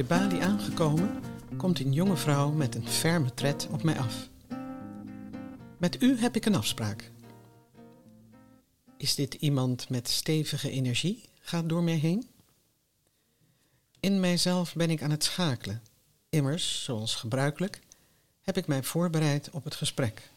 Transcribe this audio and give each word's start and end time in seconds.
De 0.00 0.06
balie 0.06 0.42
aangekomen, 0.42 1.22
komt 1.56 1.80
een 1.80 1.92
jonge 1.92 2.16
vrouw 2.16 2.50
met 2.50 2.74
een 2.74 2.88
ferme 2.88 3.34
tred 3.34 3.68
op 3.70 3.82
mij 3.82 3.98
af. 3.98 4.28
Met 5.78 6.02
u 6.02 6.18
heb 6.18 6.36
ik 6.36 6.44
een 6.44 6.54
afspraak. 6.54 7.10
Is 8.96 9.14
dit 9.14 9.34
iemand 9.34 9.88
met 9.88 10.08
stevige 10.08 10.70
energie? 10.70 11.28
Gaat 11.40 11.68
door 11.68 11.82
mij 11.82 11.94
heen? 11.94 12.28
In 14.00 14.20
mijzelf 14.20 14.74
ben 14.74 14.90
ik 14.90 15.02
aan 15.02 15.10
het 15.10 15.24
schakelen. 15.24 15.82
Immers, 16.28 16.84
zoals 16.84 17.14
gebruikelijk, 17.14 17.80
heb 18.40 18.56
ik 18.56 18.66
mij 18.66 18.82
voorbereid 18.82 19.50
op 19.50 19.64
het 19.64 19.74
gesprek. 19.74 20.30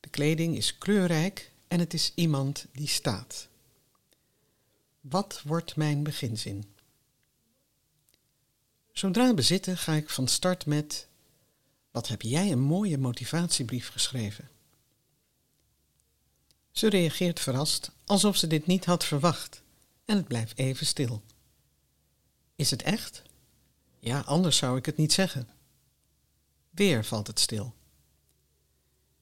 De 0.00 0.08
kleding 0.08 0.56
is 0.56 0.78
kleurrijk 0.78 1.52
en 1.68 1.78
het 1.78 1.94
is 1.94 2.12
iemand 2.14 2.66
die 2.72 2.88
staat. 2.88 3.48
Wat 5.00 5.42
wordt 5.44 5.76
mijn 5.76 6.02
beginzin? 6.02 6.71
Zodra 8.92 9.34
bezitten 9.34 9.76
ga 9.76 9.92
ik 9.92 10.10
van 10.10 10.28
start 10.28 10.66
met: 10.66 11.06
Wat 11.90 12.08
heb 12.08 12.22
jij 12.22 12.52
een 12.52 12.60
mooie 12.60 12.98
motivatiebrief 12.98 13.88
geschreven? 13.88 14.50
Ze 16.70 16.88
reageert 16.88 17.40
verrast, 17.40 17.90
alsof 18.04 18.36
ze 18.36 18.46
dit 18.46 18.66
niet 18.66 18.84
had 18.84 19.04
verwacht, 19.04 19.62
en 20.04 20.16
het 20.16 20.28
blijft 20.28 20.58
even 20.58 20.86
stil. 20.86 21.22
Is 22.56 22.70
het 22.70 22.82
echt? 22.82 23.22
Ja, 23.98 24.20
anders 24.20 24.56
zou 24.56 24.76
ik 24.76 24.86
het 24.86 24.96
niet 24.96 25.12
zeggen. 25.12 25.48
Weer 26.70 27.04
valt 27.04 27.26
het 27.26 27.40
stil. 27.40 27.74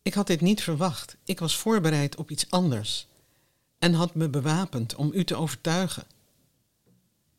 Ik 0.03 0.15
had 0.15 0.27
dit 0.27 0.41
niet 0.41 0.63
verwacht. 0.63 1.17
Ik 1.25 1.39
was 1.39 1.57
voorbereid 1.57 2.17
op 2.17 2.31
iets 2.31 2.51
anders 2.51 3.07
en 3.79 3.95
had 3.95 4.15
me 4.15 4.29
bewapend 4.29 4.95
om 4.95 5.11
u 5.15 5.25
te 5.25 5.37
overtuigen. 5.37 6.07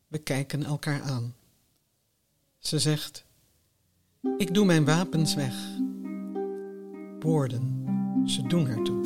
We 0.08 0.18
kijken 0.18 0.64
elkaar 0.64 1.02
aan. 1.02 1.34
Ze 2.62 2.78
zegt: 2.78 3.24
Ik 4.38 4.54
doe 4.54 4.64
mijn 4.64 4.84
wapens 4.84 5.34
weg. 5.34 5.54
Woorden, 7.20 7.82
ze 8.26 8.46
doen 8.46 8.68
ertoe. 8.68 9.00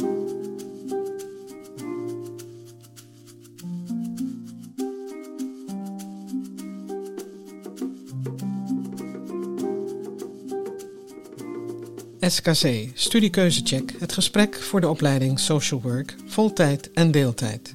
SKC, 12.20 12.90
studiekeuzecheck, 12.94 13.92
het 13.98 14.12
gesprek 14.12 14.54
voor 14.54 14.80
de 14.80 14.88
opleiding 14.88 15.38
Social 15.40 15.80
Work, 15.80 16.16
voltijd 16.26 16.90
en 16.92 17.10
deeltijd. 17.10 17.74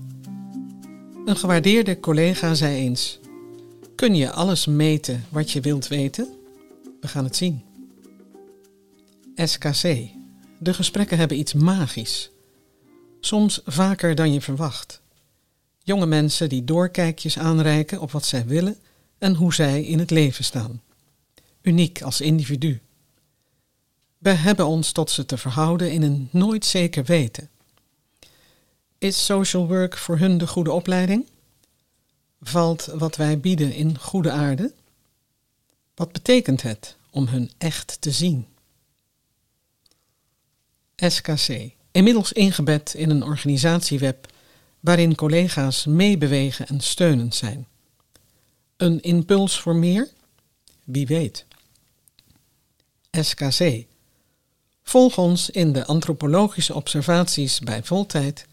Een 1.25 1.37
gewaardeerde 1.37 1.99
collega 1.99 2.53
zei 2.53 2.75
eens: 2.75 3.20
Kun 4.01 4.15
je 4.15 4.31
alles 4.31 4.65
meten 4.65 5.25
wat 5.29 5.51
je 5.51 5.61
wilt 5.61 5.87
weten? 5.87 6.33
We 7.01 7.07
gaan 7.07 7.23
het 7.23 7.35
zien. 7.35 7.63
SKC, 9.35 10.07
de 10.59 10.73
gesprekken 10.73 11.17
hebben 11.17 11.37
iets 11.37 11.53
magisch. 11.53 12.29
Soms 13.19 13.61
vaker 13.65 14.15
dan 14.15 14.33
je 14.33 14.41
verwacht. 14.41 15.01
Jonge 15.83 16.05
mensen 16.05 16.49
die 16.49 16.63
doorkijkjes 16.63 17.37
aanreiken 17.37 17.99
op 17.99 18.11
wat 18.11 18.25
zij 18.25 18.45
willen 18.45 18.77
en 19.17 19.35
hoe 19.35 19.53
zij 19.53 19.83
in 19.83 19.99
het 19.99 20.11
leven 20.11 20.43
staan. 20.43 20.81
Uniek 21.61 22.01
als 22.01 22.21
individu. 22.21 22.81
We 24.17 24.29
hebben 24.29 24.65
ons 24.65 24.91
tot 24.91 25.11
ze 25.11 25.25
te 25.25 25.37
verhouden 25.37 25.91
in 25.91 26.01
een 26.01 26.29
nooit 26.31 26.65
zeker 26.65 27.03
weten. 27.03 27.49
Is 28.97 29.25
social 29.25 29.67
work 29.67 29.97
voor 29.97 30.17
hun 30.17 30.37
de 30.37 30.47
goede 30.47 30.71
opleiding? 30.71 31.25
Valt 32.41 32.85
wat 32.85 33.15
wij 33.15 33.39
bieden 33.39 33.73
in 33.73 33.97
goede 33.97 34.31
aarde? 34.31 34.73
Wat 35.95 36.11
betekent 36.11 36.61
het 36.61 36.95
om 37.09 37.27
hun 37.27 37.51
echt 37.57 38.01
te 38.01 38.11
zien? 38.11 38.47
SKC, 40.95 41.73
inmiddels 41.91 42.31
ingebed 42.31 42.93
in 42.93 43.09
een 43.09 43.23
organisatieweb 43.23 44.33
waarin 44.79 45.15
collega's 45.15 45.85
meebewegen 45.85 46.67
en 46.67 46.79
steunend 46.79 47.35
zijn. 47.35 47.67
Een 48.77 49.01
impuls 49.01 49.59
voor 49.59 49.75
meer? 49.75 50.09
Wie 50.83 51.07
weet. 51.07 51.45
SKC, 53.11 53.85
Volg 54.91 55.17
ons 55.17 55.49
in 55.49 55.73
de 55.73 55.85
antropologische 55.85 56.73
observaties 56.73 57.59
bij 57.59 57.83
voltijd 57.83 58.45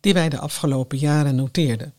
die 0.00 0.14
wij 0.14 0.28
de 0.28 0.38
afgelopen 0.38 0.98
jaren 0.98 1.34
noteerden. 1.34 1.94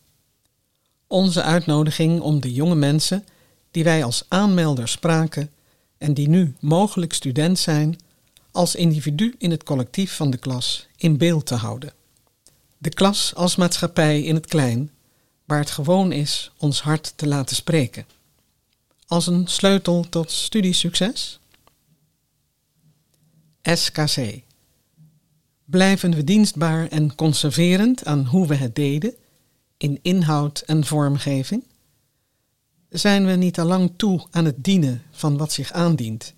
Onze 1.08 1.42
uitnodiging 1.42 2.22
om 2.22 2.40
de 2.40 2.54
jonge 2.54 2.76
mensen 2.76 3.26
die 3.72 3.84
wij 3.84 4.04
als 4.04 4.26
aanmelder 4.28 4.88
spraken 4.88 5.50
en 5.98 6.14
die 6.14 6.30
nu 6.30 6.56
mogelijk 6.60 7.14
student 7.14 7.60
zijn, 7.60 8.00
als 8.52 8.76
individu 8.76 9.36
in 9.38 9.52
het 9.52 9.64
collectief 9.64 10.16
van 10.16 10.32
de 10.32 10.38
klas 10.38 10.88
in 10.98 11.18
beeld 11.18 11.46
te 11.46 11.56
houden. 11.56 11.94
De 12.78 12.90
klas 12.90 13.36
als 13.36 13.56
maatschappij 13.56 14.22
in 14.22 14.36
het 14.36 14.46
klein, 14.46 14.92
waar 15.46 15.60
het 15.60 15.72
gewoon 15.72 16.12
is 16.12 16.52
ons 16.58 16.82
hart 16.82 17.14
te 17.16 17.28
laten 17.28 17.56
spreken. 17.56 18.06
Als 19.08 19.28
een 19.28 19.48
sleutel 19.48 20.06
tot 20.10 20.32
studiesucces? 20.32 21.40
SKC. 23.62 24.42
Blijven 25.66 26.16
we 26.16 26.24
dienstbaar 26.24 26.88
en 26.88 27.16
conserverend 27.16 28.06
aan 28.06 28.26
hoe 28.26 28.48
we 28.48 28.56
het 28.56 28.76
deden, 28.76 29.14
in 29.78 30.00
inhoud 30.02 30.60
en 30.60 30.86
vormgeving? 30.86 31.64
Zijn 32.90 33.26
we 33.26 33.32
niet 33.32 33.60
al 33.60 33.66
lang 33.66 33.94
toe 33.96 34.28
aan 34.32 34.46
het 34.46 34.64
dienen 34.64 35.04
van 35.12 35.38
wat 35.38 35.52
zich 35.52 35.72
aandient 35.72 36.34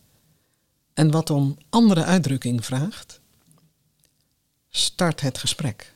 en 0.93 1.11
wat 1.11 1.29
om 1.29 1.57
andere 1.69 2.03
uitdrukking 2.03 2.65
vraagt? 2.65 3.21
Start 4.69 5.21
het 5.21 5.37
gesprek. 5.37 5.95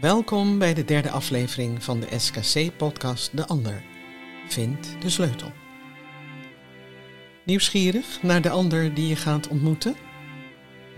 Welkom 0.00 0.58
bij 0.58 0.74
de 0.74 0.84
derde 0.84 1.10
aflevering 1.10 1.84
van 1.84 2.00
de 2.00 2.18
SKC-podcast 2.18 3.36
De 3.36 3.46
Ander. 3.46 3.84
Vind 4.48 4.88
de 5.00 5.10
sleutel. 5.10 5.52
Nieuwsgierig 7.44 8.22
naar 8.22 8.42
de 8.42 8.50
ander 8.50 8.94
die 8.94 9.08
je 9.08 9.16
gaat 9.16 9.48
ontmoeten? 9.48 9.96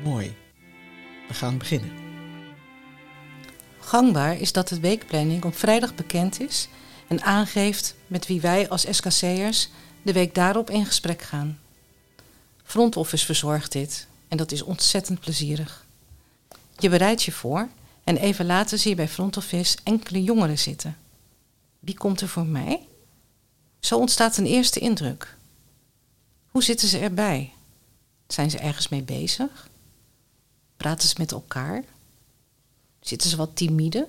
Mooi. 0.03 0.40
We 1.31 1.37
gaan 1.37 1.59
beginnen. 1.59 1.93
Gangbaar 3.79 4.39
is 4.39 4.53
dat 4.53 4.69
de 4.69 4.81
weekplanning 4.81 5.45
op 5.45 5.57
vrijdag 5.57 5.95
bekend 5.95 6.41
is 6.41 6.69
en 7.09 7.23
aangeeft 7.23 7.95
met 8.07 8.27
wie 8.27 8.41
wij 8.41 8.69
als 8.69 8.87
SKC'ers 8.91 9.69
de 10.03 10.13
week 10.13 10.35
daarop 10.35 10.71
in 10.71 10.87
gesprek 10.87 11.23
gaan. 11.23 11.59
Front 12.65 12.97
Office 12.97 13.25
verzorgt 13.25 13.73
dit 13.73 14.07
en 14.29 14.37
dat 14.37 14.53
is 14.53 14.63
ontzettend 14.63 15.21
plezierig. 15.21 15.87
Je 16.79 16.89
bereidt 16.89 17.23
je 17.23 17.33
voor 17.33 17.69
en 18.05 18.17
even 18.17 18.47
later 18.47 18.79
zie 18.79 18.91
je 18.91 18.97
bij 18.97 19.09
Front 19.09 19.37
Office 19.37 19.79
enkele 19.83 20.23
jongeren 20.23 20.59
zitten. 20.59 20.97
Wie 21.79 21.95
komt 21.95 22.21
er 22.21 22.29
voor 22.29 22.47
mij? 22.47 22.87
Zo 23.81 23.99
ontstaat 23.99 24.37
een 24.37 24.47
eerste 24.47 24.81
indruk. 24.81 25.37
Hoe 26.49 26.63
zitten 26.63 26.89
ze 26.89 26.99
erbij? 26.99 27.53
Zijn 28.27 28.51
ze 28.51 28.59
ergens 28.59 28.89
mee 28.89 29.03
bezig? 29.03 29.70
Praten 30.81 31.09
ze 31.09 31.15
met 31.19 31.33
elkaar? 31.33 31.85
Zitten 33.01 33.31
ze 33.31 33.37
wat 33.37 33.57
timide? 33.57 34.09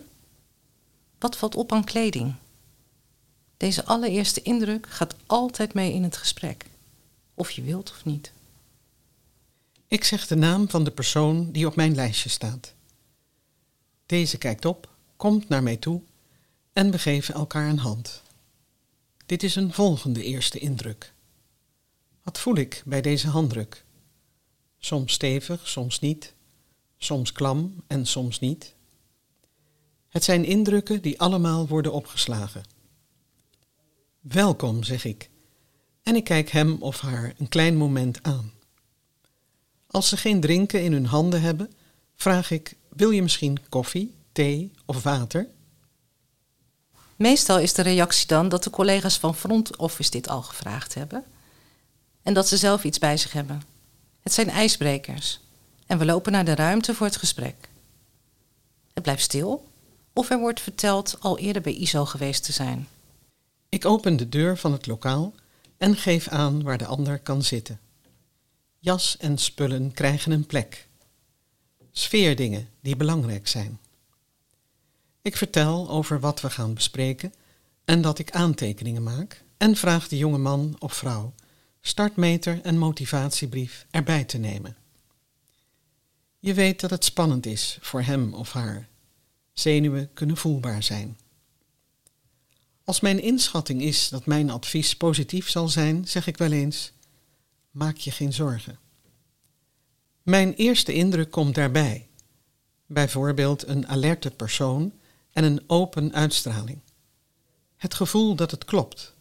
Wat 1.20 1.38
valt 1.38 1.56
op 1.56 1.72
aan 1.72 1.84
kleding? 1.84 2.36
Deze 3.58 3.86
allereerste 3.86 4.42
indruk 4.42 4.88
gaat 4.90 5.16
altijd 5.26 5.74
mee 5.74 5.94
in 5.94 6.04
het 6.04 6.18
gesprek, 6.18 6.66
of 7.34 7.52
je 7.52 7.62
wilt 7.62 7.92
of 7.92 8.06
niet. 8.06 8.32
Ik 9.88 10.04
zeg 10.04 10.28
de 10.28 10.36
naam 10.36 10.70
van 10.70 10.84
de 10.84 10.92
persoon 10.92 11.52
die 11.52 11.68
op 11.68 11.76
mijn 11.76 11.96
lijstje 11.96 12.30
staat. 12.30 12.74
Deze 14.06 14.38
kijkt 14.38 14.66
op, 14.66 14.90
komt 15.16 15.50
naar 15.50 15.64
mij 15.64 15.78
toe 15.78 16.02
en 16.74 16.92
we 16.92 17.00
geven 17.00 17.34
elkaar 17.34 17.70
een 17.70 17.80
hand. 17.80 18.22
Dit 19.26 19.44
is 19.44 19.56
een 19.56 19.74
volgende 19.74 20.24
eerste 20.24 20.60
indruk. 20.60 21.14
Wat 22.24 22.40
voel 22.40 22.56
ik 22.56 22.82
bij 22.86 23.02
deze 23.02 23.28
handdruk? 23.28 23.84
Soms 24.80 25.14
stevig, 25.14 25.68
soms 25.68 26.00
niet, 26.00 26.34
soms 27.04 27.32
klam 27.32 27.84
en 27.88 28.06
soms 28.06 28.40
niet. 28.40 28.74
Het 30.10 30.24
zijn 30.24 30.46
indrukken 30.46 31.02
die 31.02 31.20
allemaal 31.20 31.68
worden 31.68 31.94
opgeslagen. 31.94 32.64
Welkom, 34.20 34.84
zeg 34.84 35.06
ik, 35.06 35.30
en 36.04 36.16
ik 36.16 36.24
kijk 36.24 36.50
hem 36.50 36.78
of 36.80 37.00
haar 37.00 37.34
een 37.38 37.50
klein 37.50 37.78
moment 37.78 38.24
aan. 38.24 38.52
Als 39.88 40.10
ze 40.10 40.18
geen 40.18 40.40
drinken 40.40 40.84
in 40.84 40.92
hun 40.92 41.06
handen 41.06 41.42
hebben, 41.42 41.74
vraag 42.16 42.52
ik: 42.52 42.76
wil 42.90 43.10
je 43.10 43.22
misschien 43.22 43.70
koffie, 43.70 44.16
thee 44.32 44.72
of 44.86 45.04
water? 45.04 45.48
Meestal 47.16 47.60
is 47.60 47.74
de 47.74 47.82
reactie 47.82 48.28
dan 48.28 48.50
dat 48.50 48.64
de 48.64 48.70
collega's 48.70 49.18
van 49.18 49.36
Front 49.36 49.78
Office 49.78 50.12
dit 50.12 50.28
al 50.28 50.42
gevraagd 50.42 50.94
hebben 50.94 51.24
en 52.22 52.34
dat 52.34 52.48
ze 52.48 52.58
zelf 52.58 52.84
iets 52.84 53.00
bij 53.00 53.18
zich 53.18 53.32
hebben. 53.32 53.62
Het 54.20 54.34
zijn 54.34 54.50
ijsbrekers 54.50 55.40
en 55.92 55.98
we 55.98 56.06
lopen 56.06 56.32
naar 56.32 56.46
de 56.46 56.56
ruimte 56.56 56.94
voor 56.94 57.06
het 57.06 57.16
gesprek. 57.16 57.70
Het 58.94 59.04
blijft 59.04 59.22
stil, 59.22 59.68
of 60.14 60.30
er 60.30 60.40
wordt 60.40 60.62
verteld 60.62 61.18
al 61.20 61.38
eerder 61.38 61.62
bij 61.62 61.74
ISO 61.74 62.06
geweest 62.06 62.44
te 62.44 62.52
zijn. 62.52 62.88
Ik 63.70 63.86
open 63.86 64.18
de 64.18 64.30
deur 64.30 64.58
van 64.58 64.72
het 64.72 64.88
lokaal 64.88 65.34
en 65.78 65.96
geef 65.96 66.28
aan 66.28 66.64
waar 66.64 66.78
de 66.78 66.86
ander 66.86 67.20
kan 67.20 67.44
zitten. 67.44 67.80
Jas 68.80 69.18
en 69.18 69.38
spullen 69.38 69.92
krijgen 69.92 70.32
een 70.32 70.46
plek. 70.46 70.88
Sfeerdingen 71.92 72.70
die 72.82 72.96
belangrijk 72.96 73.48
zijn. 73.48 73.80
Ik 75.22 75.38
vertel 75.38 75.90
over 75.90 76.20
wat 76.20 76.42
we 76.42 76.50
gaan 76.50 76.74
bespreken 76.74 77.34
en 77.86 78.02
dat 78.02 78.20
ik 78.20 78.32
aantekeningen 78.32 79.04
maak 79.04 79.44
en 79.58 79.76
vraag 79.76 80.08
de 80.08 80.18
jonge 80.18 80.38
man 80.38 80.76
of 80.80 80.94
vrouw 80.94 81.34
startmeter 81.82 82.60
en 82.64 82.78
motivatiebrief 82.78 83.86
erbij 83.90 84.24
te 84.24 84.38
nemen. 84.38 84.76
Je 86.44 86.54
weet 86.54 86.80
dat 86.80 86.90
het 86.90 87.06
spannend 87.06 87.46
is 87.46 87.78
voor 87.82 88.02
hem 88.02 88.34
of 88.34 88.52
haar. 88.52 88.88
Zenuwen 89.54 90.14
kunnen 90.14 90.38
voelbaar 90.38 90.84
zijn. 90.84 91.18
Als 92.84 93.00
mijn 93.00 93.22
inschatting 93.22 93.82
is 93.82 94.10
dat 94.10 94.26
mijn 94.26 94.50
advies 94.50 94.96
positief 94.96 95.50
zal 95.50 95.68
zijn, 95.68 96.08
zeg 96.08 96.28
ik 96.28 96.38
wel 96.38 96.52
eens: 96.52 96.92
maak 97.72 97.98
je 97.98 98.12
geen 98.12 98.34
zorgen. 98.34 98.80
Mijn 100.24 100.54
eerste 100.54 100.94
indruk 100.94 101.32
komt 101.32 101.56
daarbij. 101.56 102.08
Bijvoorbeeld 102.86 103.68
een 103.68 103.88
alerte 103.88 104.32
persoon 104.32 104.94
en 105.32 105.44
een 105.44 105.64
open 105.68 106.14
uitstraling. 106.14 106.80
Het 107.78 107.94
gevoel 107.94 108.36
dat 108.36 108.52
het 108.52 108.66
klopt. 108.66 109.14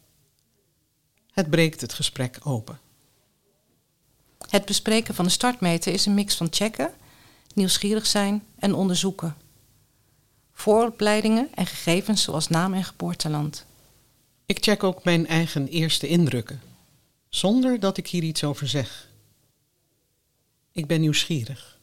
Het 1.30 1.50
breekt 1.50 1.80
het 1.80 1.92
gesprek 1.92 2.38
open. 2.42 2.80
Het 4.48 4.64
bespreken 4.64 5.14
van 5.14 5.24
de 5.24 5.30
startmeter 5.30 5.92
is 5.92 6.06
een 6.06 6.14
mix 6.14 6.34
van 6.34 6.46
checken, 6.50 6.92
nieuwsgierig 7.54 8.06
zijn 8.06 8.44
en 8.58 8.74
onderzoeken. 8.74 9.36
Vooropleidingen 10.52 11.48
en 11.54 11.66
gegevens 11.66 12.22
zoals 12.22 12.48
naam 12.48 12.74
en 12.74 12.84
geboorteland. 12.84 13.66
Ik 14.46 14.62
check 14.62 14.82
ook 14.82 15.04
mijn 15.04 15.26
eigen 15.26 15.68
eerste 15.68 16.08
indrukken, 16.08 16.60
zonder 17.28 17.80
dat 17.80 17.96
ik 17.96 18.06
hier 18.06 18.22
iets 18.22 18.44
over 18.44 18.68
zeg. 18.68 19.08
Ik 20.72 20.86
ben 20.86 21.00
nieuwsgierig. 21.00 21.78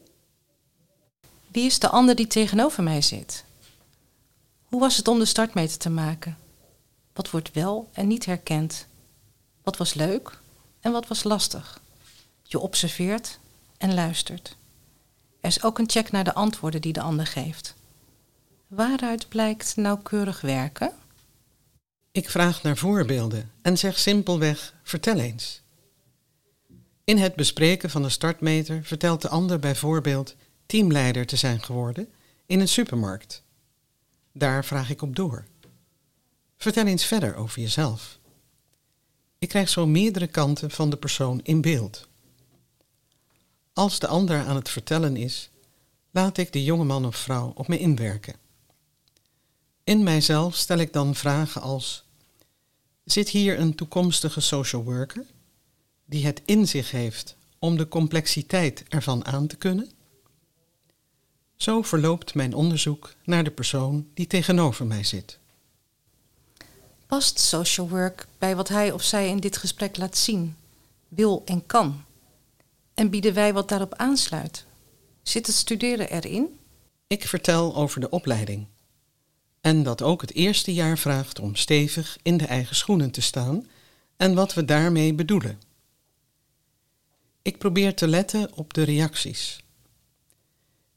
Wie 1.51 1.65
is 1.65 1.79
de 1.79 1.89
ander 1.89 2.15
die 2.15 2.27
tegenover 2.27 2.83
mij 2.83 3.01
zit? 3.01 3.45
Hoe 4.65 4.79
was 4.79 4.97
het 4.97 5.07
om 5.07 5.19
de 5.19 5.25
startmeter 5.25 5.77
te 5.77 5.89
maken? 5.89 6.37
Wat 7.13 7.29
wordt 7.29 7.51
wel 7.51 7.89
en 7.93 8.07
niet 8.07 8.25
herkend? 8.25 8.87
Wat 9.63 9.77
was 9.77 9.93
leuk 9.93 10.39
en 10.79 10.91
wat 10.91 11.07
was 11.07 11.23
lastig? 11.23 11.81
Je 12.43 12.59
observeert 12.59 13.39
en 13.77 13.93
luistert. 13.93 14.55
Er 15.39 15.49
is 15.49 15.63
ook 15.63 15.79
een 15.79 15.89
check 15.89 16.11
naar 16.11 16.23
de 16.23 16.33
antwoorden 16.33 16.81
die 16.81 16.93
de 16.93 17.01
ander 17.01 17.27
geeft. 17.27 17.75
Waaruit 18.67 19.29
blijkt 19.29 19.75
nauwkeurig 19.75 20.41
werken? 20.41 20.93
Ik 22.11 22.29
vraag 22.29 22.63
naar 22.63 22.77
voorbeelden 22.77 23.51
en 23.61 23.77
zeg 23.77 23.99
simpelweg: 23.99 24.73
vertel 24.83 25.19
eens. 25.19 25.61
In 27.03 27.17
het 27.17 27.35
bespreken 27.35 27.89
van 27.89 28.01
de 28.01 28.09
startmeter 28.09 28.83
vertelt 28.83 29.21
de 29.21 29.29
ander 29.29 29.59
bijvoorbeeld 29.59 30.35
teamleider 30.65 31.25
te 31.25 31.35
zijn 31.35 31.61
geworden 31.61 32.09
in 32.45 32.59
een 32.59 32.67
supermarkt. 32.67 33.43
Daar 34.31 34.65
vraag 34.65 34.89
ik 34.89 35.01
op 35.01 35.15
door. 35.15 35.45
Vertel 36.57 36.85
eens 36.85 37.05
verder 37.05 37.35
over 37.35 37.61
jezelf. 37.61 38.19
Ik 39.39 39.49
krijg 39.49 39.69
zo 39.69 39.87
meerdere 39.87 40.27
kanten 40.27 40.71
van 40.71 40.89
de 40.89 40.97
persoon 40.97 41.39
in 41.43 41.61
beeld. 41.61 42.07
Als 43.77 43.99
de 43.99 44.07
ander 44.07 44.45
aan 44.45 44.55
het 44.55 44.69
vertellen 44.69 45.17
is, 45.17 45.49
laat 46.11 46.37
ik 46.37 46.53
de 46.53 46.63
jonge 46.63 46.83
man 46.83 47.05
of 47.05 47.15
vrouw 47.15 47.51
op 47.55 47.67
me 47.67 47.79
inwerken. 47.79 48.35
In 49.83 50.03
mijzelf 50.03 50.55
stel 50.55 50.77
ik 50.77 50.93
dan 50.93 51.15
vragen 51.15 51.61
als: 51.61 52.03
Zit 53.03 53.29
hier 53.29 53.59
een 53.59 53.75
toekomstige 53.75 54.39
social 54.39 54.83
worker 54.83 55.25
die 56.05 56.25
het 56.25 56.41
in 56.45 56.67
zich 56.67 56.91
heeft 56.91 57.35
om 57.59 57.77
de 57.77 57.87
complexiteit 57.87 58.83
ervan 58.89 59.25
aan 59.25 59.47
te 59.47 59.55
kunnen? 59.55 59.91
Zo 61.55 61.81
verloopt 61.81 62.35
mijn 62.35 62.53
onderzoek 62.53 63.13
naar 63.23 63.43
de 63.43 63.51
persoon 63.51 64.07
die 64.13 64.27
tegenover 64.27 64.85
mij 64.85 65.03
zit. 65.03 65.37
Past 67.07 67.39
social 67.39 67.89
work 67.89 68.27
bij 68.37 68.55
wat 68.55 68.67
hij 68.67 68.91
of 68.91 69.03
zij 69.03 69.29
in 69.29 69.39
dit 69.39 69.57
gesprek 69.57 69.97
laat 69.97 70.17
zien, 70.17 70.55
wil 71.07 71.41
en 71.45 71.65
kan? 71.65 72.05
En 72.97 73.09
bieden 73.09 73.33
wij 73.33 73.53
wat 73.53 73.69
daarop 73.69 73.93
aansluit? 73.93 74.65
Zit 75.21 75.47
het 75.47 75.55
studeren 75.55 76.09
erin? 76.09 76.59
Ik 77.07 77.27
vertel 77.27 77.75
over 77.75 78.01
de 78.01 78.09
opleiding. 78.09 78.67
En 79.61 79.83
dat 79.83 80.01
ook 80.01 80.21
het 80.21 80.33
eerste 80.33 80.73
jaar 80.73 80.97
vraagt 80.97 81.39
om 81.39 81.55
stevig 81.55 82.17
in 82.21 82.37
de 82.37 82.45
eigen 82.45 82.75
schoenen 82.75 83.11
te 83.11 83.21
staan 83.21 83.67
en 84.15 84.35
wat 84.35 84.53
we 84.53 84.65
daarmee 84.65 85.13
bedoelen. 85.13 85.61
Ik 87.41 87.57
probeer 87.57 87.95
te 87.95 88.07
letten 88.07 88.53
op 88.53 88.73
de 88.73 88.83
reacties. 88.83 89.63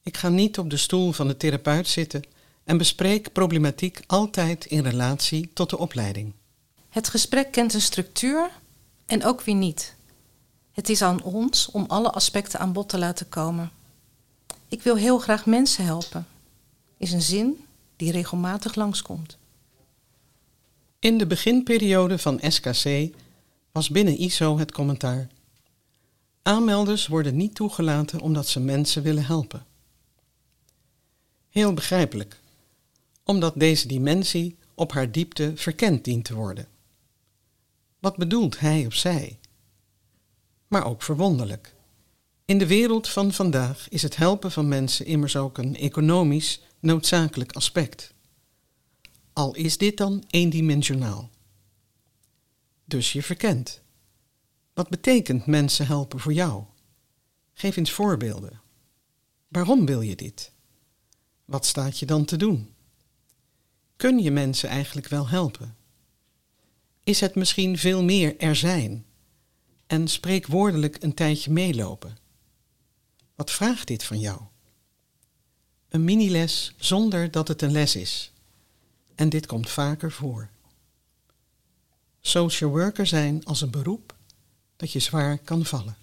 Ik 0.02 0.16
ga 0.16 0.28
niet 0.28 0.58
op 0.58 0.70
de 0.70 0.76
stoel 0.76 1.12
van 1.12 1.26
de 1.28 1.36
therapeut 1.36 1.88
zitten 1.88 2.22
en 2.64 2.78
bespreek 2.78 3.32
problematiek 3.32 4.00
altijd 4.06 4.64
in 4.64 4.82
relatie 4.82 5.50
tot 5.52 5.70
de 5.70 5.78
opleiding. 5.78 6.32
Het 6.88 7.08
gesprek 7.08 7.52
kent 7.52 7.74
een 7.74 7.80
structuur 7.80 8.50
en 9.06 9.24
ook 9.24 9.40
weer 9.40 9.54
niet. 9.54 9.98
Het 10.72 10.88
is 10.88 11.02
aan 11.02 11.22
ons 11.22 11.70
om 11.70 11.84
alle 11.88 12.10
aspecten 12.10 12.60
aan 12.60 12.72
bod 12.72 12.88
te 12.88 12.98
laten 12.98 13.28
komen. 13.28 13.70
Ik 14.68 14.82
wil 14.82 14.96
heel 14.96 15.18
graag 15.18 15.46
mensen 15.46 15.84
helpen, 15.84 16.26
is 16.96 17.12
een 17.12 17.22
zin 17.22 17.64
die 17.96 18.12
regelmatig 18.12 18.74
langskomt. 18.74 19.38
In 20.98 21.18
de 21.18 21.26
beginperiode 21.26 22.18
van 22.18 22.40
SKC 22.48 23.14
was 23.72 23.90
binnen 23.90 24.18
ISO 24.18 24.58
het 24.58 24.72
commentaar. 24.72 25.28
Aanmelders 26.42 27.06
worden 27.06 27.36
niet 27.36 27.54
toegelaten 27.54 28.20
omdat 28.20 28.48
ze 28.48 28.60
mensen 28.60 29.02
willen 29.02 29.24
helpen. 29.24 29.66
Heel 31.48 31.74
begrijpelijk, 31.74 32.40
omdat 33.24 33.52
deze 33.56 33.88
dimensie 33.88 34.56
op 34.74 34.92
haar 34.92 35.12
diepte 35.12 35.52
verkend 35.54 36.04
dient 36.04 36.24
te 36.24 36.34
worden. 36.34 36.66
Wat 37.98 38.16
bedoelt 38.16 38.60
hij 38.60 38.86
of 38.86 38.94
zij? 38.94 39.38
Maar 40.70 40.86
ook 40.86 41.02
verwonderlijk. 41.02 41.74
In 42.44 42.58
de 42.58 42.66
wereld 42.66 43.08
van 43.08 43.32
vandaag 43.32 43.88
is 43.88 44.02
het 44.02 44.16
helpen 44.16 44.50
van 44.50 44.68
mensen 44.68 45.06
immers 45.06 45.36
ook 45.36 45.58
een 45.58 45.76
economisch 45.76 46.60
noodzakelijk 46.78 47.52
aspect. 47.52 48.14
Al 49.32 49.54
is 49.54 49.78
dit 49.78 49.96
dan 49.96 50.24
eendimensionaal. 50.26 51.30
Dus 52.84 53.12
je 53.12 53.22
verkent. 53.22 53.82
Wat 54.74 54.88
betekent 54.88 55.46
mensen 55.46 55.86
helpen 55.86 56.20
voor 56.20 56.32
jou? 56.32 56.64
Geef 57.54 57.76
eens 57.76 57.92
voorbeelden. 57.92 58.60
Waarom 59.48 59.86
wil 59.86 60.00
je 60.00 60.16
dit? 60.16 60.52
Wat 61.44 61.66
staat 61.66 61.98
je 61.98 62.06
dan 62.06 62.24
te 62.24 62.36
doen? 62.36 62.74
Kun 63.96 64.18
je 64.18 64.30
mensen 64.30 64.68
eigenlijk 64.68 65.08
wel 65.08 65.28
helpen? 65.28 65.76
Is 67.04 67.20
het 67.20 67.34
misschien 67.34 67.78
veel 67.78 68.04
meer 68.04 68.38
er 68.38 68.56
zijn 68.56 69.04
en 69.90 70.08
spreekwoordelijk 70.08 71.02
een 71.02 71.14
tijdje 71.14 71.50
meelopen? 71.50 72.18
Wat 73.34 73.50
vraagt 73.50 73.86
dit 73.86 74.04
van 74.04 74.18
jou? 74.18 74.40
Een 75.88 76.04
miniles 76.04 76.74
zonder 76.76 77.30
dat 77.30 77.48
het 77.48 77.62
een 77.62 77.72
les 77.72 77.96
is. 77.96 78.32
En 79.14 79.28
dit 79.28 79.46
komt 79.46 79.70
vaker 79.70 80.12
voor. 80.12 80.48
Social 82.20 82.70
worker 82.70 83.06
zijn 83.06 83.44
als 83.44 83.60
een 83.60 83.70
beroep 83.70 84.14
dat 84.76 84.92
je 84.92 84.98
zwaar 84.98 85.38
kan 85.38 85.64
vallen. 85.64 85.96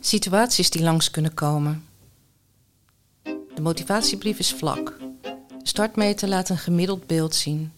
Situaties 0.00 0.70
die 0.70 0.82
langs 0.82 1.10
kunnen 1.10 1.34
komen. 1.34 1.86
De 3.54 3.60
motivatiebrief 3.62 4.38
is 4.38 4.52
vlak. 4.52 4.96
Startmeter 5.62 6.28
laat 6.28 6.48
een 6.48 6.58
gemiddeld 6.58 7.06
beeld 7.06 7.34
zien. 7.34 7.72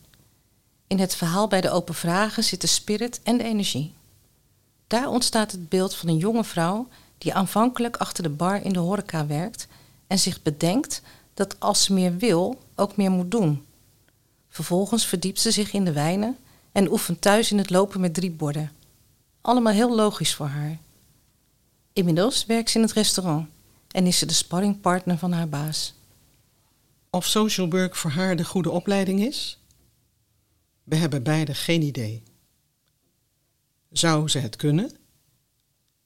In 0.89 0.99
het 0.99 1.15
verhaal 1.15 1.49
bij 1.49 1.61
de 1.61 1.71
open 1.71 1.95
vragen 1.95 2.45
zit 2.45 2.61
de 2.61 2.67
spirit 2.67 3.21
en 3.23 3.39
de 3.39 3.45
energie. 3.45 3.95
Daar 4.87 5.09
ontstaat 5.09 5.53
het 5.53 5.69
beeld 5.69 5.95
van 5.95 6.09
een 6.09 6.17
jonge 6.17 6.45
vrouw 6.45 6.89
die 7.19 7.35
aanvankelijk 7.35 7.97
achter 7.97 8.23
de 8.23 8.29
bar 8.29 8.63
in 8.63 8.73
de 8.73 8.79
horeca 8.79 9.27
werkt 9.27 9.69
en 10.07 10.19
zich 10.19 10.43
bedenkt 10.43 11.03
dat 11.35 11.61
als 11.61 11.85
ze 11.85 11.93
meer 11.93 12.17
wil, 12.17 12.63
ook 12.75 12.97
meer 12.97 13.11
moet 13.11 13.31
doen. 13.31 13.67
Vervolgens 14.49 15.07
verdiept 15.07 15.41
ze 15.41 15.51
zich 15.51 15.73
in 15.73 15.85
de 15.85 15.93
wijnen 15.93 16.37
en 16.73 16.91
oefent 16.91 17.21
thuis 17.21 17.51
in 17.51 17.59
het 17.59 17.71
lopen 17.71 18.01
met 18.01 18.15
drie 18.15 18.31
borden. 18.31 18.73
Allemaal 19.41 19.73
heel 19.73 19.95
logisch 19.95 20.35
voor 20.35 20.47
haar. 20.47 20.79
Inmiddels 21.93 22.47
werkt 22.47 22.71
ze 22.71 22.77
in 22.77 22.83
het 22.83 22.93
restaurant 22.93 23.49
en 23.91 24.07
is 24.07 24.19
ze 24.19 24.27
de 24.27 24.33
sparringpartner 24.33 25.19
van 25.19 25.33
haar 25.33 25.49
baas. 25.49 25.95
Of 27.11 27.27
social 27.27 27.71
work 27.71 27.97
voor 27.97 28.11
haar 28.11 28.37
de 28.37 28.45
goede 28.45 28.71
opleiding 28.71 29.21
is? 29.21 29.59
We 30.89 30.97
hebben 30.97 31.23
beide 31.23 31.55
geen 31.55 31.83
idee. 31.83 32.23
Zou 33.91 34.29
ze 34.29 34.39
het 34.39 34.57
kunnen? 34.57 34.91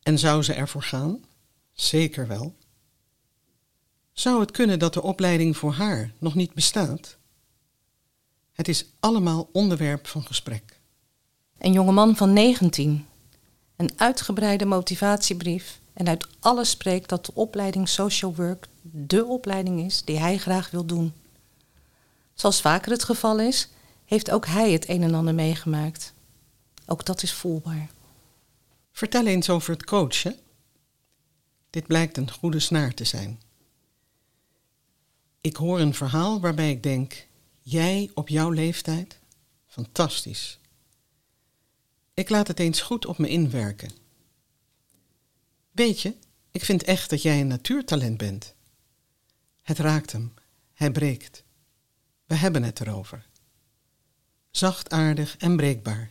En 0.02 0.18
zou 0.18 0.42
ze 0.42 0.52
ervoor 0.52 0.82
gaan? 0.82 1.24
Zeker 1.72 2.26
wel. 2.26 2.54
Zou 4.12 4.40
het 4.40 4.50
kunnen 4.50 4.78
dat 4.78 4.94
de 4.94 5.02
opleiding 5.02 5.56
voor 5.56 5.72
haar 5.72 6.12
nog 6.18 6.34
niet 6.34 6.54
bestaat? 6.54 7.16
Het 8.52 8.68
is 8.68 8.86
allemaal 9.00 9.48
onderwerp 9.52 10.06
van 10.06 10.22
gesprek. 10.22 10.80
Een 11.58 11.72
jongeman 11.72 12.16
van 12.16 12.32
19. 12.32 13.06
Een 13.76 13.90
uitgebreide 13.96 14.64
motivatiebrief 14.64 15.80
en 15.92 16.08
uit 16.08 16.26
alles 16.40 16.70
spreekt 16.70 17.08
dat 17.08 17.26
de 17.26 17.34
opleiding 17.34 17.88
Social 17.88 18.34
Work 18.34 18.66
dé 18.82 19.22
opleiding 19.22 19.84
is 19.84 20.04
die 20.04 20.18
hij 20.18 20.38
graag 20.38 20.70
wil 20.70 20.84
doen. 20.84 21.12
Zoals 22.34 22.60
vaker 22.60 22.92
het 22.92 23.04
geval 23.04 23.40
is, 23.40 23.68
heeft 24.12 24.31
ook 24.31 24.47
hij 24.47 24.73
het 24.73 24.88
een 24.88 25.02
en 25.02 25.14
ander 25.14 25.35
meegemaakt. 25.35 26.12
Ook 26.87 27.04
dat 27.04 27.23
is 27.23 27.33
voelbaar. 27.33 27.90
Vertel 28.90 29.26
eens 29.26 29.50
over 29.50 29.73
het 29.73 29.85
coachen. 29.85 30.37
Dit 31.71 31.87
blijkt 31.87 32.16
een 32.16 32.31
goede 32.31 32.61
snaar 32.61 32.95
te 32.95 33.04
zijn. 33.04 33.40
Ik 35.40 35.57
hoor 35.57 35.81
een 35.81 35.95
verhaal 35.95 36.40
waarbij 36.40 36.71
ik 36.71 36.83
denk: 36.83 37.26
jij 37.61 38.11
op 38.14 38.28
jouw 38.28 38.50
leeftijd? 38.50 39.19
Fantastisch. 39.66 40.59
Ik 42.14 42.28
laat 42.28 42.49
het 42.49 42.61
eens 42.61 42.81
goed 42.81 43.07
op 43.07 43.19
me 43.19 43.28
inwerken. 43.28 43.90
Weet 45.71 46.00
je, 46.00 46.14
ik 46.50 46.64
vind 46.64 46.83
echt 46.83 47.11
dat 47.11 47.23
jij 47.23 47.40
een 47.40 47.47
natuurtalent 47.47 48.16
bent. 48.16 48.54
Het 49.62 49.78
raakt 49.78 50.12
hem, 50.12 50.35
hij 50.75 50.90
breekt. 50.90 51.45
We 52.26 52.35
hebben 52.35 52.62
het 52.62 52.81
erover. 52.81 53.31
Zachtaardig 54.52 55.37
en 55.38 55.56
breekbaar. 55.56 56.11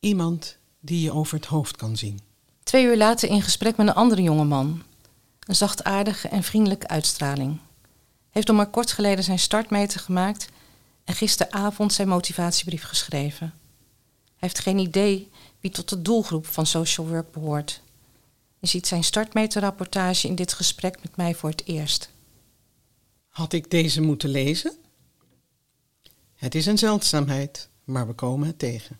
Iemand 0.00 0.56
die 0.80 1.00
je 1.00 1.12
over 1.12 1.36
het 1.36 1.46
hoofd 1.46 1.76
kan 1.76 1.96
zien. 1.96 2.20
Twee 2.62 2.84
uur 2.84 2.96
later 2.96 3.28
in 3.28 3.42
gesprek 3.42 3.76
met 3.76 3.86
een 3.86 3.94
andere 3.94 4.22
jongeman. 4.22 4.82
Een 5.40 5.56
zachtaardige 5.56 6.28
en 6.28 6.42
vriendelijke 6.42 6.88
uitstraling. 6.88 7.58
Heeft 8.30 8.46
nog 8.46 8.56
maar 8.56 8.70
kort 8.70 8.92
geleden 8.92 9.24
zijn 9.24 9.38
startmeter 9.38 10.00
gemaakt 10.00 10.48
en 11.04 11.14
gisteravond 11.14 11.92
zijn 11.92 12.08
motivatiebrief 12.08 12.82
geschreven. 12.82 13.54
Hij 14.24 14.34
heeft 14.36 14.58
geen 14.58 14.78
idee 14.78 15.30
wie 15.60 15.70
tot 15.70 15.88
de 15.88 16.02
doelgroep 16.02 16.46
van 16.46 16.66
social 16.66 17.08
work 17.08 17.32
behoort. 17.32 17.80
Je 18.58 18.66
ziet 18.66 18.86
zijn 18.86 19.04
startmeterrapportage 19.04 20.28
in 20.28 20.34
dit 20.34 20.52
gesprek 20.52 21.02
met 21.02 21.16
mij 21.16 21.34
voor 21.34 21.50
het 21.50 21.66
eerst. 21.66 22.10
Had 23.28 23.52
ik 23.52 23.70
deze 23.70 24.00
moeten 24.00 24.28
lezen? 24.28 24.76
Het 26.36 26.54
is 26.54 26.66
een 26.66 26.78
zeldzaamheid, 26.78 27.68
maar 27.84 28.06
we 28.06 28.12
komen 28.12 28.46
het 28.46 28.58
tegen. 28.58 28.98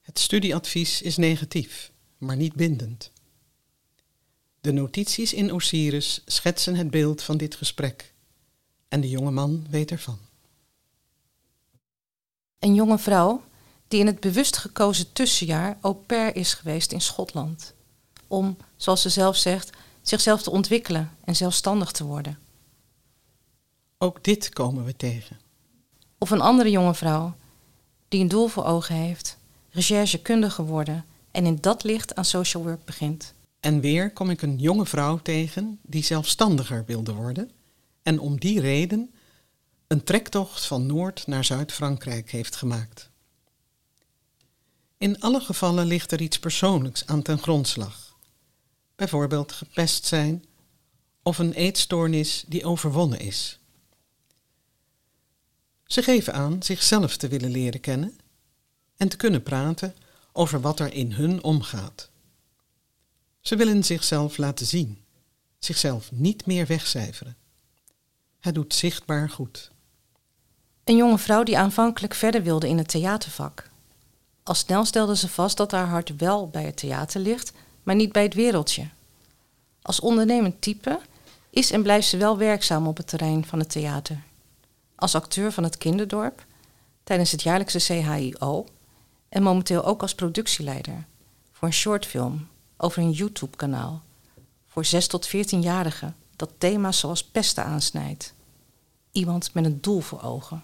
Het 0.00 0.18
studieadvies 0.18 1.02
is 1.02 1.16
negatief, 1.16 1.92
maar 2.18 2.36
niet 2.36 2.54
bindend. 2.54 3.10
De 4.60 4.72
notities 4.72 5.32
in 5.32 5.52
Osiris 5.52 6.22
schetsen 6.26 6.74
het 6.74 6.90
beeld 6.90 7.22
van 7.22 7.36
dit 7.36 7.54
gesprek 7.54 8.14
en 8.88 9.00
de 9.00 9.08
jonge 9.08 9.30
man 9.30 9.66
weet 9.70 9.90
ervan. 9.90 10.18
Een 12.58 12.74
jonge 12.74 12.98
vrouw 12.98 13.44
die 13.88 14.00
in 14.00 14.06
het 14.06 14.20
bewust 14.20 14.56
gekozen 14.56 15.12
tussenjaar 15.12 15.78
au 15.80 15.94
pair 15.94 16.36
is 16.36 16.54
geweest 16.54 16.92
in 16.92 17.00
Schotland. 17.00 17.74
Om, 18.26 18.56
zoals 18.76 19.02
ze 19.02 19.08
zelf 19.08 19.36
zegt, 19.36 19.70
zichzelf 20.02 20.42
te 20.42 20.50
ontwikkelen 20.50 21.16
en 21.24 21.36
zelfstandig 21.36 21.92
te 21.92 22.04
worden. 22.04 22.38
Ook 23.98 24.24
dit 24.24 24.48
komen 24.48 24.84
we 24.84 24.96
tegen. 24.96 25.45
Of 26.18 26.30
een 26.30 26.40
andere 26.40 26.70
jonge 26.70 26.94
vrouw 26.94 27.36
die 28.08 28.20
een 28.20 28.28
doel 28.28 28.48
voor 28.48 28.64
ogen 28.64 28.94
heeft, 28.94 29.38
recherchekundige 29.70 30.62
worden 30.62 31.04
en 31.30 31.46
in 31.46 31.58
dat 31.60 31.84
licht 31.84 32.14
aan 32.14 32.24
social 32.24 32.62
work 32.62 32.84
begint. 32.84 33.34
En 33.60 33.80
weer 33.80 34.12
kom 34.12 34.30
ik 34.30 34.42
een 34.42 34.58
jonge 34.58 34.86
vrouw 34.86 35.18
tegen 35.22 35.78
die 35.82 36.04
zelfstandiger 36.04 36.84
wilde 36.86 37.12
worden 37.12 37.50
en 38.02 38.18
om 38.18 38.40
die 38.40 38.60
reden 38.60 39.10
een 39.86 40.04
trektocht 40.04 40.66
van 40.66 40.86
Noord 40.86 41.26
naar 41.26 41.44
Zuid-Frankrijk 41.44 42.30
heeft 42.30 42.56
gemaakt. 42.56 43.10
In 44.98 45.20
alle 45.20 45.40
gevallen 45.40 45.86
ligt 45.86 46.12
er 46.12 46.20
iets 46.20 46.38
persoonlijks 46.38 47.06
aan 47.06 47.22
ten 47.22 47.38
grondslag. 47.38 48.16
Bijvoorbeeld 48.96 49.52
gepest 49.52 50.04
zijn 50.04 50.44
of 51.22 51.38
een 51.38 51.52
eetstoornis 51.52 52.44
die 52.46 52.64
overwonnen 52.64 53.20
is. 53.20 53.58
Ze 55.86 56.02
geven 56.02 56.34
aan 56.34 56.62
zichzelf 56.62 57.16
te 57.16 57.28
willen 57.28 57.50
leren 57.50 57.80
kennen 57.80 58.18
en 58.96 59.08
te 59.08 59.16
kunnen 59.16 59.42
praten 59.42 59.94
over 60.32 60.60
wat 60.60 60.80
er 60.80 60.92
in 60.92 61.12
hun 61.12 61.42
omgaat. 61.42 62.10
Ze 63.40 63.56
willen 63.56 63.84
zichzelf 63.84 64.36
laten 64.36 64.66
zien, 64.66 64.98
zichzelf 65.58 66.12
niet 66.12 66.46
meer 66.46 66.66
wegcijferen. 66.66 67.36
Het 68.40 68.54
doet 68.54 68.74
zichtbaar 68.74 69.30
goed. 69.30 69.70
Een 70.84 70.96
jonge 70.96 71.18
vrouw 71.18 71.42
die 71.42 71.58
aanvankelijk 71.58 72.14
verder 72.14 72.42
wilde 72.42 72.68
in 72.68 72.78
het 72.78 72.88
theatervak. 72.88 73.70
Al 74.42 74.54
snel 74.54 74.84
stelde 74.84 75.16
ze 75.16 75.28
vast 75.28 75.56
dat 75.56 75.70
haar 75.70 75.86
hart 75.86 76.16
wel 76.16 76.48
bij 76.48 76.64
het 76.64 76.76
theater 76.76 77.20
ligt, 77.20 77.52
maar 77.82 77.94
niet 77.94 78.12
bij 78.12 78.22
het 78.22 78.34
wereldje. 78.34 78.88
Als 79.82 80.00
ondernemend 80.00 80.60
type 80.60 81.00
is 81.50 81.70
en 81.70 81.82
blijft 81.82 82.08
ze 82.08 82.16
wel 82.16 82.38
werkzaam 82.38 82.86
op 82.86 82.96
het 82.96 83.08
terrein 83.08 83.44
van 83.44 83.58
het 83.58 83.70
theater. 83.70 84.22
Als 84.96 85.14
acteur 85.14 85.52
van 85.52 85.64
het 85.64 85.78
Kinderdorp, 85.78 86.44
tijdens 87.04 87.30
het 87.30 87.42
jaarlijkse 87.42 87.78
CHIO 87.78 88.66
en 89.28 89.42
momenteel 89.42 89.84
ook 89.84 90.02
als 90.02 90.14
productieleider 90.14 91.04
voor 91.52 91.68
een 91.68 91.74
shortfilm 91.74 92.48
over 92.76 93.02
een 93.02 93.10
YouTube-kanaal 93.10 94.02
voor 94.66 94.84
6 94.84 95.06
tot 95.06 95.28
14-jarigen 95.28 96.14
dat 96.36 96.50
thema's 96.58 96.98
zoals 96.98 97.24
pesten 97.24 97.64
aansnijdt. 97.64 98.34
Iemand 99.12 99.54
met 99.54 99.64
een 99.64 99.80
doel 99.80 100.00
voor 100.00 100.22
ogen. 100.22 100.62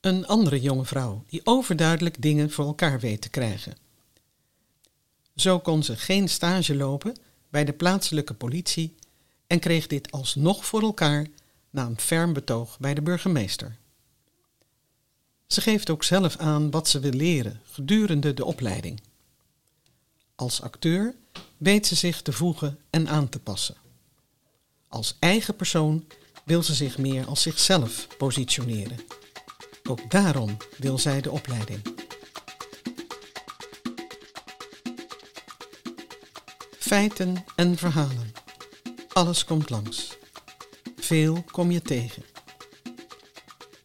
Een 0.00 0.26
andere 0.26 0.60
jonge 0.60 0.84
vrouw 0.84 1.24
die 1.28 1.40
overduidelijk 1.44 2.22
dingen 2.22 2.50
voor 2.50 2.64
elkaar 2.64 3.00
weet 3.00 3.20
te 3.20 3.28
krijgen. 3.28 3.76
Zo 5.34 5.58
kon 5.58 5.82
ze 5.82 5.96
geen 5.96 6.28
stage 6.28 6.76
lopen 6.76 7.16
bij 7.48 7.64
de 7.64 7.72
plaatselijke 7.72 8.34
politie 8.34 8.94
en 9.46 9.58
kreeg 9.58 9.86
dit 9.86 10.10
alsnog 10.10 10.66
voor 10.66 10.82
elkaar 10.82 11.26
na 11.74 11.86
een 11.86 12.00
ferm 12.00 12.32
betoog 12.32 12.78
bij 12.78 12.94
de 12.94 13.02
burgemeester. 13.02 13.76
Ze 15.46 15.60
geeft 15.60 15.90
ook 15.90 16.04
zelf 16.04 16.36
aan 16.36 16.70
wat 16.70 16.88
ze 16.88 17.00
wil 17.00 17.12
leren 17.12 17.60
gedurende 17.64 18.34
de 18.34 18.44
opleiding. 18.44 19.00
Als 20.34 20.62
acteur 20.62 21.14
weet 21.56 21.86
ze 21.86 21.94
zich 21.94 22.22
te 22.22 22.32
voegen 22.32 22.78
en 22.90 23.08
aan 23.08 23.28
te 23.28 23.38
passen. 23.38 23.76
Als 24.88 25.16
eigen 25.18 25.56
persoon 25.56 26.06
wil 26.44 26.62
ze 26.62 26.74
zich 26.74 26.98
meer 26.98 27.26
als 27.26 27.42
zichzelf 27.42 28.06
positioneren. 28.18 28.98
Ook 29.82 30.10
daarom 30.10 30.56
wil 30.78 30.98
zij 30.98 31.20
de 31.20 31.30
opleiding. 31.30 31.82
Feiten 36.78 37.44
en 37.56 37.76
verhalen. 37.76 38.32
Alles 39.12 39.44
komt 39.44 39.70
langs. 39.70 40.16
Veel 41.04 41.42
kom 41.50 41.70
je 41.70 41.82
tegen. 41.82 42.22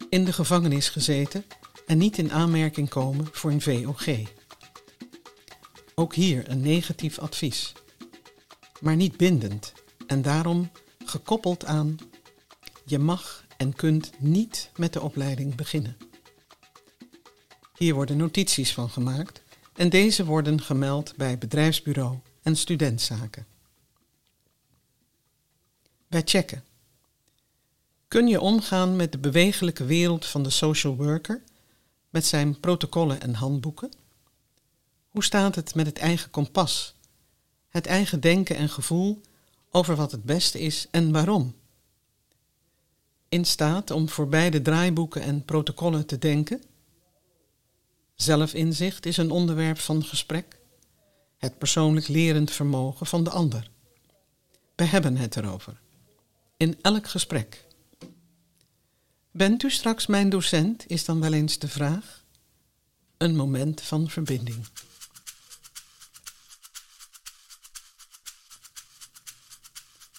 In 0.09 0.25
de 0.25 0.33
gevangenis 0.33 0.89
gezeten 0.89 1.45
en 1.85 1.97
niet 1.97 2.17
in 2.17 2.31
aanmerking 2.31 2.89
komen 2.89 3.27
voor 3.31 3.51
een 3.51 3.61
VOG. 3.61 4.05
Ook 5.95 6.15
hier 6.15 6.49
een 6.49 6.61
negatief 6.61 7.19
advies, 7.19 7.73
maar 8.81 8.95
niet 8.95 9.17
bindend 9.17 9.73
en 10.07 10.21
daarom 10.21 10.71
gekoppeld 11.05 11.65
aan 11.65 11.97
je 12.85 12.99
mag 12.99 13.45
en 13.57 13.73
kunt 13.73 14.11
niet 14.19 14.71
met 14.75 14.93
de 14.93 15.01
opleiding 15.01 15.55
beginnen. 15.55 15.97
Hier 17.77 17.93
worden 17.93 18.17
notities 18.17 18.73
van 18.73 18.89
gemaakt 18.89 19.41
en 19.73 19.89
deze 19.89 20.25
worden 20.25 20.61
gemeld 20.61 21.15
bij 21.15 21.37
bedrijfsbureau 21.37 22.19
en 22.41 22.55
studentzaken. 22.55 23.45
Bij 26.07 26.21
checken. 26.25 26.68
Kun 28.09 28.27
je 28.27 28.41
omgaan 28.41 28.95
met 28.95 29.11
de 29.11 29.17
bewegelijke 29.17 29.85
wereld 29.85 30.25
van 30.25 30.43
de 30.43 30.49
social 30.49 30.95
worker, 30.95 31.43
met 32.09 32.25
zijn 32.25 32.59
protocollen 32.59 33.21
en 33.21 33.33
handboeken? 33.33 33.91
Hoe 35.09 35.23
staat 35.23 35.55
het 35.55 35.75
met 35.75 35.85
het 35.85 35.97
eigen 35.97 36.29
kompas, 36.29 36.95
het 37.67 37.85
eigen 37.85 38.19
denken 38.19 38.55
en 38.55 38.69
gevoel 38.69 39.21
over 39.71 39.95
wat 39.95 40.11
het 40.11 40.23
beste 40.23 40.59
is 40.59 40.87
en 40.91 41.11
waarom? 41.11 41.55
In 43.27 43.45
staat 43.45 43.91
om 43.91 44.09
voorbij 44.09 44.49
de 44.49 44.61
draaiboeken 44.61 45.21
en 45.21 45.45
protocollen 45.45 46.05
te 46.05 46.17
denken? 46.17 46.61
Zelfinzicht 48.15 49.05
is 49.05 49.17
een 49.17 49.31
onderwerp 49.31 49.79
van 49.79 50.03
gesprek, 50.03 50.59
het 51.37 51.57
persoonlijk 51.57 52.07
lerend 52.07 52.51
vermogen 52.51 53.05
van 53.05 53.23
de 53.23 53.29
ander. 53.29 53.69
We 54.75 54.83
hebben 54.83 55.17
het 55.17 55.35
erover. 55.35 55.81
In 56.57 56.77
elk 56.81 57.07
gesprek. 57.07 57.67
Bent 59.31 59.63
u 59.63 59.71
straks 59.71 60.05
mijn 60.05 60.29
docent, 60.29 60.83
is 60.87 61.05
dan 61.05 61.21
wel 61.21 61.33
eens 61.33 61.59
de 61.59 61.67
vraag. 61.67 62.23
Een 63.17 63.35
moment 63.35 63.81
van 63.81 64.09
verbinding. 64.09 64.65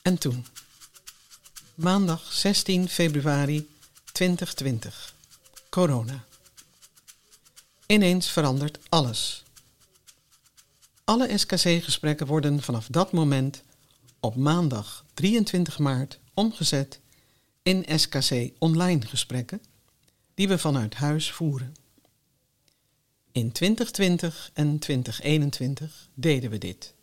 En 0.02 0.18
toen. 0.18 0.46
Maandag 1.74 2.32
16 2.32 2.88
februari 2.88 3.68
2020. 4.12 5.14
Corona. 5.68 6.24
Ineens 7.86 8.30
verandert 8.30 8.78
alles. 8.88 9.42
Alle 11.04 11.38
SKC-gesprekken 11.38 12.26
worden 12.26 12.62
vanaf 12.62 12.86
dat 12.86 13.12
moment 13.12 13.62
op 14.20 14.36
maandag 14.36 15.04
23 15.14 15.78
maart 15.78 16.18
omgezet 16.34 17.00
in 17.70 17.98
SKC 17.98 18.50
online 18.58 19.06
gesprekken 19.06 19.62
die 20.34 20.48
we 20.48 20.58
vanuit 20.58 20.94
huis 20.94 21.32
voeren. 21.32 21.74
In 23.32 23.52
2020 23.52 24.50
en 24.54 24.78
2021 24.78 26.08
deden 26.14 26.50
we 26.50 26.58
dit. 26.58 26.94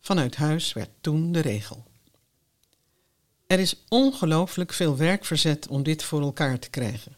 Vanuit 0.00 0.36
huis 0.36 0.72
werd 0.72 0.90
toen 1.00 1.32
de 1.32 1.40
regel. 1.40 1.84
Er 3.46 3.58
is 3.58 3.76
ongelooflijk 3.88 4.72
veel 4.72 4.96
werk 4.96 5.24
verzet 5.24 5.68
om 5.68 5.82
dit 5.82 6.02
voor 6.02 6.20
elkaar 6.20 6.58
te 6.58 6.70
krijgen. 6.70 7.16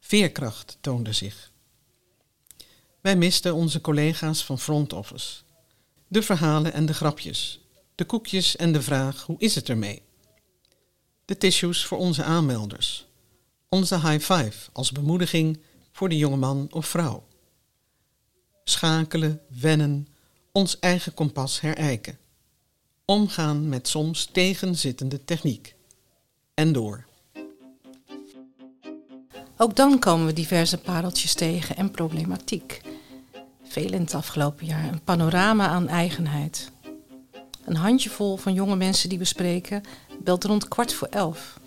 Veerkracht 0.00 0.78
toonde 0.80 1.12
zich. 1.12 1.52
Wij 3.00 3.16
misten 3.16 3.54
onze 3.54 3.80
collega's 3.80 4.44
van 4.44 4.58
front 4.58 4.92
office. 4.92 5.42
De 6.08 6.22
verhalen 6.22 6.72
en 6.72 6.86
de 6.86 6.94
grapjes, 6.94 7.60
de 7.94 8.04
koekjes 8.04 8.56
en 8.56 8.72
de 8.72 8.82
vraag 8.82 9.22
hoe 9.22 9.40
is 9.40 9.54
het 9.54 9.68
ermee? 9.68 10.06
De 11.28 11.36
tissues 11.36 11.84
voor 11.84 11.98
onze 11.98 12.22
aanmelders. 12.22 13.06
Onze 13.68 13.94
high 13.94 14.32
five 14.32 14.70
als 14.72 14.92
bemoediging 14.92 15.60
voor 15.92 16.08
de 16.08 16.16
jongeman 16.16 16.66
of 16.70 16.86
vrouw. 16.86 17.26
Schakelen, 18.64 19.40
wennen, 19.60 20.08
ons 20.52 20.78
eigen 20.78 21.14
kompas 21.14 21.60
herijken. 21.60 22.18
Omgaan 23.04 23.68
met 23.68 23.88
soms 23.88 24.24
tegenzittende 24.24 25.24
techniek. 25.24 25.74
En 26.54 26.72
door. 26.72 27.06
Ook 29.56 29.76
dan 29.76 29.98
komen 29.98 30.26
we 30.26 30.32
diverse 30.32 30.78
pareltjes 30.78 31.34
tegen 31.34 31.76
en 31.76 31.90
problematiek. 31.90 32.80
Veel 33.62 33.92
in 33.92 34.00
het 34.00 34.14
afgelopen 34.14 34.66
jaar. 34.66 34.92
Een 34.92 35.04
panorama 35.04 35.68
aan 35.68 35.88
eigenheid. 35.88 36.70
Een 37.68 37.76
handjevol 37.76 38.36
van 38.36 38.52
jonge 38.52 38.76
mensen 38.76 39.08
die 39.08 39.18
we 39.18 39.24
spreken 39.24 39.82
belt 40.18 40.44
rond 40.44 40.68
kwart 40.68 40.94
voor 40.94 41.08
elf, 41.08 41.60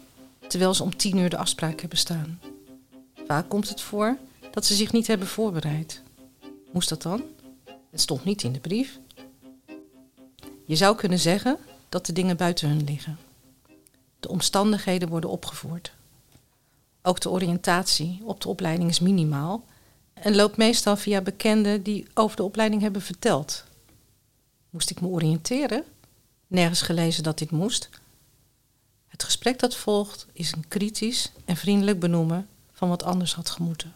terwijl 0.48 0.74
ze 0.74 0.84
om 0.84 0.96
tien 0.98 1.18
uur 1.18 1.30
de 1.30 1.38
afspraak 1.38 1.80
hebben 1.80 1.98
staan. 1.98 2.40
Vaak 3.28 3.50
komt 3.50 3.70
het 3.70 3.82
voor 3.82 4.18
dat 4.52 4.66
ze 4.66 4.76
zich 4.76 4.92
niet 4.92 5.08
hebben 5.08 5.28
voorbereid. 5.28 6.02
Moest 6.72 6.90
dat 6.90 7.02
dan? 7.02 7.24
Het 7.92 8.02
stond 8.02 8.24
niet 8.24 8.44
in 8.44 8.52
de 8.52 8.60
brief. 8.60 9.00
Je 10.66 10.76
zou 10.76 10.96
kunnen 10.96 11.20
zeggen 11.20 11.58
dat 11.90 12.06
de 12.06 12.14
dingen 12.14 12.38
buiten 12.38 12.70
hun 12.70 12.84
liggen. 12.84 13.18
De 14.20 14.30
omstandigheden 14.30 15.10
worden 15.10 15.30
opgevoerd. 15.30 15.94
Ook 17.02 17.20
de 17.20 17.30
oriëntatie 17.30 18.22
op 18.24 18.42
de 18.42 18.50
opleiding 18.50 18.90
is 18.90 19.00
minimaal 19.00 19.64
en 20.14 20.36
loopt 20.36 20.58
meestal 20.58 20.98
via 20.98 21.22
bekenden 21.22 21.84
die 21.84 22.08
over 22.14 22.36
de 22.36 22.44
opleiding 22.44 22.82
hebben 22.82 23.02
verteld. 23.02 23.64
Moest 24.72 24.90
ik 24.90 25.02
me 25.02 25.08
oriënteren? 25.08 25.84
Nergens 26.48 26.82
gelezen 26.82 27.24
dat 27.24 27.38
dit 27.38 27.52
moest. 27.52 27.90
Het 29.08 29.24
gesprek 29.24 29.60
dat 29.60 29.76
volgt 29.76 30.26
is 30.32 30.52
een 30.52 30.68
kritisch 30.68 31.32
en 31.46 31.56
vriendelijk 31.56 32.00
benoemen 32.00 32.48
van 32.72 32.90
wat 32.90 33.04
anders 33.04 33.34
had 33.34 33.50
gemoeten. 33.50 33.94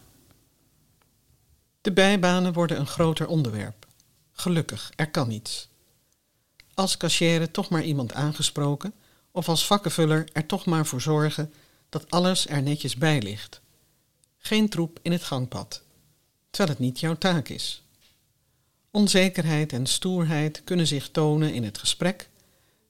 De 1.80 1.92
bijbanen 1.92 2.52
worden 2.52 2.78
een 2.78 2.86
groter 2.86 3.26
onderwerp. 3.26 3.86
Gelukkig, 4.32 4.92
er 4.96 5.10
kan 5.10 5.30
iets. 5.30 5.68
Als 6.74 6.96
cashier 6.96 7.50
toch 7.50 7.68
maar 7.68 7.84
iemand 7.84 8.12
aangesproken, 8.12 8.94
of 9.30 9.48
als 9.48 9.66
vakkenvuller 9.66 10.28
er 10.32 10.46
toch 10.46 10.66
maar 10.66 10.86
voor 10.86 11.00
zorgen 11.00 11.52
dat 11.88 12.10
alles 12.10 12.46
er 12.46 12.62
netjes 12.62 12.96
bij 12.96 13.22
ligt. 13.22 13.60
Geen 14.38 14.68
troep 14.68 14.98
in 15.02 15.12
het 15.12 15.22
gangpad, 15.22 15.82
terwijl 16.50 16.76
het 16.76 16.86
niet 16.86 17.00
jouw 17.00 17.16
taak 17.16 17.48
is. 17.48 17.85
Onzekerheid 18.96 19.72
en 19.72 19.86
stoerheid 19.86 20.64
kunnen 20.64 20.86
zich 20.86 21.08
tonen 21.08 21.52
in 21.52 21.64
het 21.64 21.78
gesprek, 21.78 22.28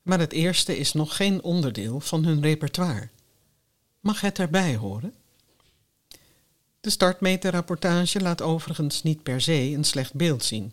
maar 0.02 0.18
het 0.18 0.32
eerste 0.32 0.78
is 0.78 0.92
nog 0.92 1.16
geen 1.16 1.42
onderdeel 1.42 2.00
van 2.00 2.24
hun 2.24 2.42
repertoire. 2.42 3.08
Mag 4.00 4.20
het 4.20 4.38
erbij 4.38 4.76
horen? 4.76 5.14
De 6.80 6.90
startmeterrapportage 6.90 8.20
laat 8.20 8.42
overigens 8.42 9.02
niet 9.02 9.22
per 9.22 9.40
se 9.40 9.52
een 9.52 9.84
slecht 9.84 10.14
beeld 10.14 10.44
zien. 10.44 10.72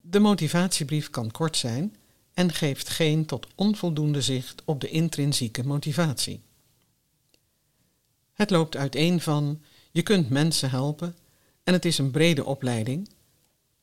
De 0.00 0.18
motivatiebrief 0.18 1.10
kan 1.10 1.30
kort 1.30 1.56
zijn 1.56 1.96
en 2.34 2.52
geeft 2.52 2.88
geen 2.88 3.26
tot 3.26 3.46
onvoldoende 3.54 4.22
zicht 4.22 4.62
op 4.64 4.80
de 4.80 4.88
intrinsieke 4.88 5.66
motivatie. 5.66 6.40
Het 8.32 8.50
loopt 8.50 8.76
uiteen 8.76 9.20
van 9.20 9.62
je 9.90 10.02
kunt 10.02 10.28
mensen 10.28 10.70
helpen 10.70 11.16
en 11.64 11.72
het 11.72 11.84
is 11.84 11.98
een 11.98 12.10
brede 12.10 12.44
opleiding, 12.44 13.08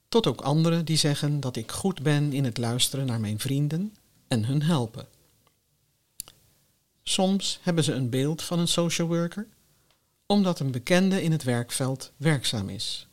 tot 0.10 0.28
ook 0.28 0.42
anderen 0.42 0.86
die 0.86 0.98
zeggen 0.98 1.40
dat 1.40 1.56
ik 1.56 1.72
goed 1.72 2.02
ben 2.02 2.34
in 2.34 2.44
het 2.44 2.58
luisteren 2.58 3.06
naar 3.06 3.20
mijn 3.20 3.40
vrienden 3.40 3.96
en 4.28 4.46
hun 4.46 4.62
helpen. 4.62 5.08
Soms 7.04 7.60
hebben 7.62 7.84
ze 7.84 7.94
een 7.94 8.10
beeld 8.10 8.42
van 8.42 8.60
een 8.60 8.68
social 8.68 9.08
worker, 9.08 9.48
omdat 10.26 10.60
een 10.60 10.72
bekende 10.72 11.24
in 11.24 11.32
het 11.32 11.44
werkveld 11.44 12.12
werkzaam 12.18 12.70
is. 12.70 13.08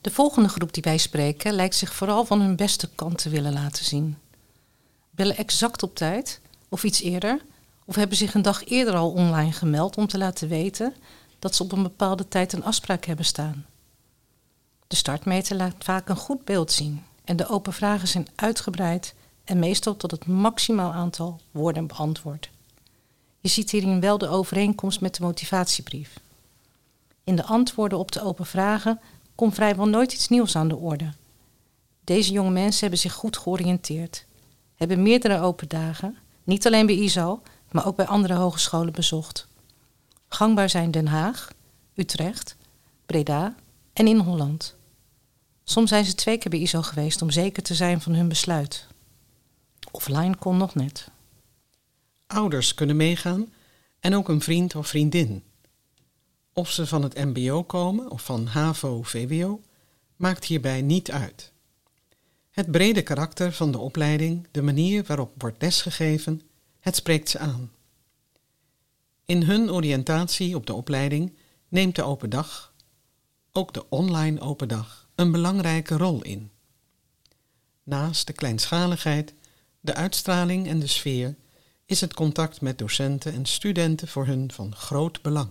De 0.00 0.10
volgende 0.10 0.48
groep 0.48 0.72
die 0.72 0.82
wij 0.82 0.98
spreken 0.98 1.52
lijkt 1.52 1.74
zich 1.74 1.94
vooral 1.94 2.24
van 2.24 2.40
hun 2.40 2.56
beste 2.56 2.88
kant 2.94 3.18
te 3.18 3.28
willen 3.28 3.52
laten 3.52 3.84
zien. 3.84 4.18
Bellen 5.10 5.36
exact 5.36 5.82
op 5.82 5.94
tijd 5.94 6.40
of 6.68 6.84
iets 6.84 7.00
eerder, 7.00 7.40
of 7.84 7.94
hebben 7.94 8.16
zich 8.16 8.34
een 8.34 8.42
dag 8.42 8.64
eerder 8.64 8.94
al 8.94 9.10
online 9.10 9.52
gemeld 9.52 9.96
om 9.96 10.06
te 10.06 10.18
laten 10.18 10.48
weten 10.48 10.94
dat 11.38 11.54
ze 11.54 11.62
op 11.62 11.72
een 11.72 11.82
bepaalde 11.82 12.28
tijd 12.28 12.52
een 12.52 12.64
afspraak 12.64 13.04
hebben 13.04 13.24
staan. 13.24 13.66
De 14.92 14.98
startmeter 14.98 15.56
laat 15.56 15.74
vaak 15.78 16.08
een 16.08 16.16
goed 16.16 16.44
beeld 16.44 16.72
zien 16.72 17.04
en 17.24 17.36
de 17.36 17.48
open 17.48 17.72
vragen 17.72 18.08
zijn 18.08 18.26
uitgebreid 18.34 19.14
en 19.44 19.58
meestal 19.58 19.96
tot 19.96 20.10
het 20.10 20.26
maximaal 20.26 20.92
aantal 20.92 21.40
woorden 21.50 21.86
beantwoord. 21.86 22.50
Je 23.40 23.48
ziet 23.48 23.70
hierin 23.70 24.00
wel 24.00 24.18
de 24.18 24.28
overeenkomst 24.28 25.00
met 25.00 25.14
de 25.14 25.22
motivatiebrief. 25.22 26.20
In 27.24 27.36
de 27.36 27.44
antwoorden 27.44 27.98
op 27.98 28.12
de 28.12 28.22
open 28.22 28.46
vragen 28.46 29.00
komt 29.34 29.54
vrijwel 29.54 29.88
nooit 29.88 30.12
iets 30.12 30.28
nieuws 30.28 30.56
aan 30.56 30.68
de 30.68 30.76
orde. 30.76 31.12
Deze 32.04 32.32
jonge 32.32 32.50
mensen 32.50 32.80
hebben 32.80 32.98
zich 32.98 33.12
goed 33.12 33.36
georiënteerd, 33.36 34.26
hebben 34.76 35.02
meerdere 35.02 35.40
open 35.40 35.68
dagen, 35.68 36.16
niet 36.44 36.66
alleen 36.66 36.86
bij 36.86 36.96
ISO, 36.96 37.42
maar 37.70 37.86
ook 37.86 37.96
bij 37.96 38.06
andere 38.06 38.34
hogescholen 38.34 38.92
bezocht. 38.92 39.46
Gangbaar 40.28 40.70
zijn 40.70 40.90
Den 40.90 41.06
Haag, 41.06 41.52
Utrecht, 41.94 42.56
Breda 43.06 43.54
en 43.92 44.06
in 44.06 44.18
Holland. 44.18 44.80
Soms 45.72 45.88
zijn 45.88 46.04
ze 46.04 46.14
twee 46.14 46.38
keer 46.38 46.50
bij 46.50 46.60
ISO 46.60 46.82
geweest 46.82 47.22
om 47.22 47.30
zeker 47.30 47.62
te 47.62 47.74
zijn 47.74 48.00
van 48.00 48.14
hun 48.14 48.28
besluit. 48.28 48.86
Offline 49.90 50.36
kon 50.36 50.56
nog 50.56 50.74
net. 50.74 51.08
Ouders 52.26 52.74
kunnen 52.74 52.96
meegaan 52.96 53.52
en 54.00 54.14
ook 54.14 54.28
een 54.28 54.40
vriend 54.40 54.74
of 54.74 54.88
vriendin. 54.88 55.44
Of 56.52 56.70
ze 56.70 56.86
van 56.86 57.02
het 57.02 57.14
MBO 57.14 57.62
komen 57.62 58.10
of 58.10 58.24
van 58.24 58.46
HAVO-VWO 58.46 59.60
maakt 60.16 60.44
hierbij 60.44 60.82
niet 60.82 61.10
uit. 61.10 61.52
Het 62.50 62.70
brede 62.70 63.02
karakter 63.02 63.52
van 63.52 63.72
de 63.72 63.78
opleiding, 63.78 64.48
de 64.50 64.62
manier 64.62 65.04
waarop 65.04 65.32
wordt 65.38 65.62
lesgegeven, 65.62 66.42
het 66.80 66.96
spreekt 66.96 67.28
ze 67.28 67.38
aan. 67.38 67.70
In 69.24 69.42
hun 69.42 69.70
oriëntatie 69.70 70.56
op 70.56 70.66
de 70.66 70.74
opleiding 70.74 71.36
neemt 71.68 71.96
de 71.96 72.02
open 72.02 72.30
dag, 72.30 72.72
ook 73.52 73.74
de 73.74 73.88
online 73.88 74.40
open 74.40 74.68
dag, 74.68 75.01
een 75.22 75.32
belangrijke 75.32 75.96
rol 75.96 76.22
in. 76.22 76.50
Naast 77.82 78.26
de 78.26 78.32
kleinschaligheid, 78.32 79.34
de 79.80 79.94
uitstraling 79.94 80.68
en 80.68 80.80
de 80.80 80.86
sfeer 80.86 81.34
is 81.86 82.00
het 82.00 82.14
contact 82.14 82.60
met 82.60 82.78
docenten 82.78 83.32
en 83.32 83.46
studenten 83.46 84.08
voor 84.08 84.26
hun 84.26 84.52
van 84.52 84.74
groot 84.74 85.22
belang. 85.22 85.48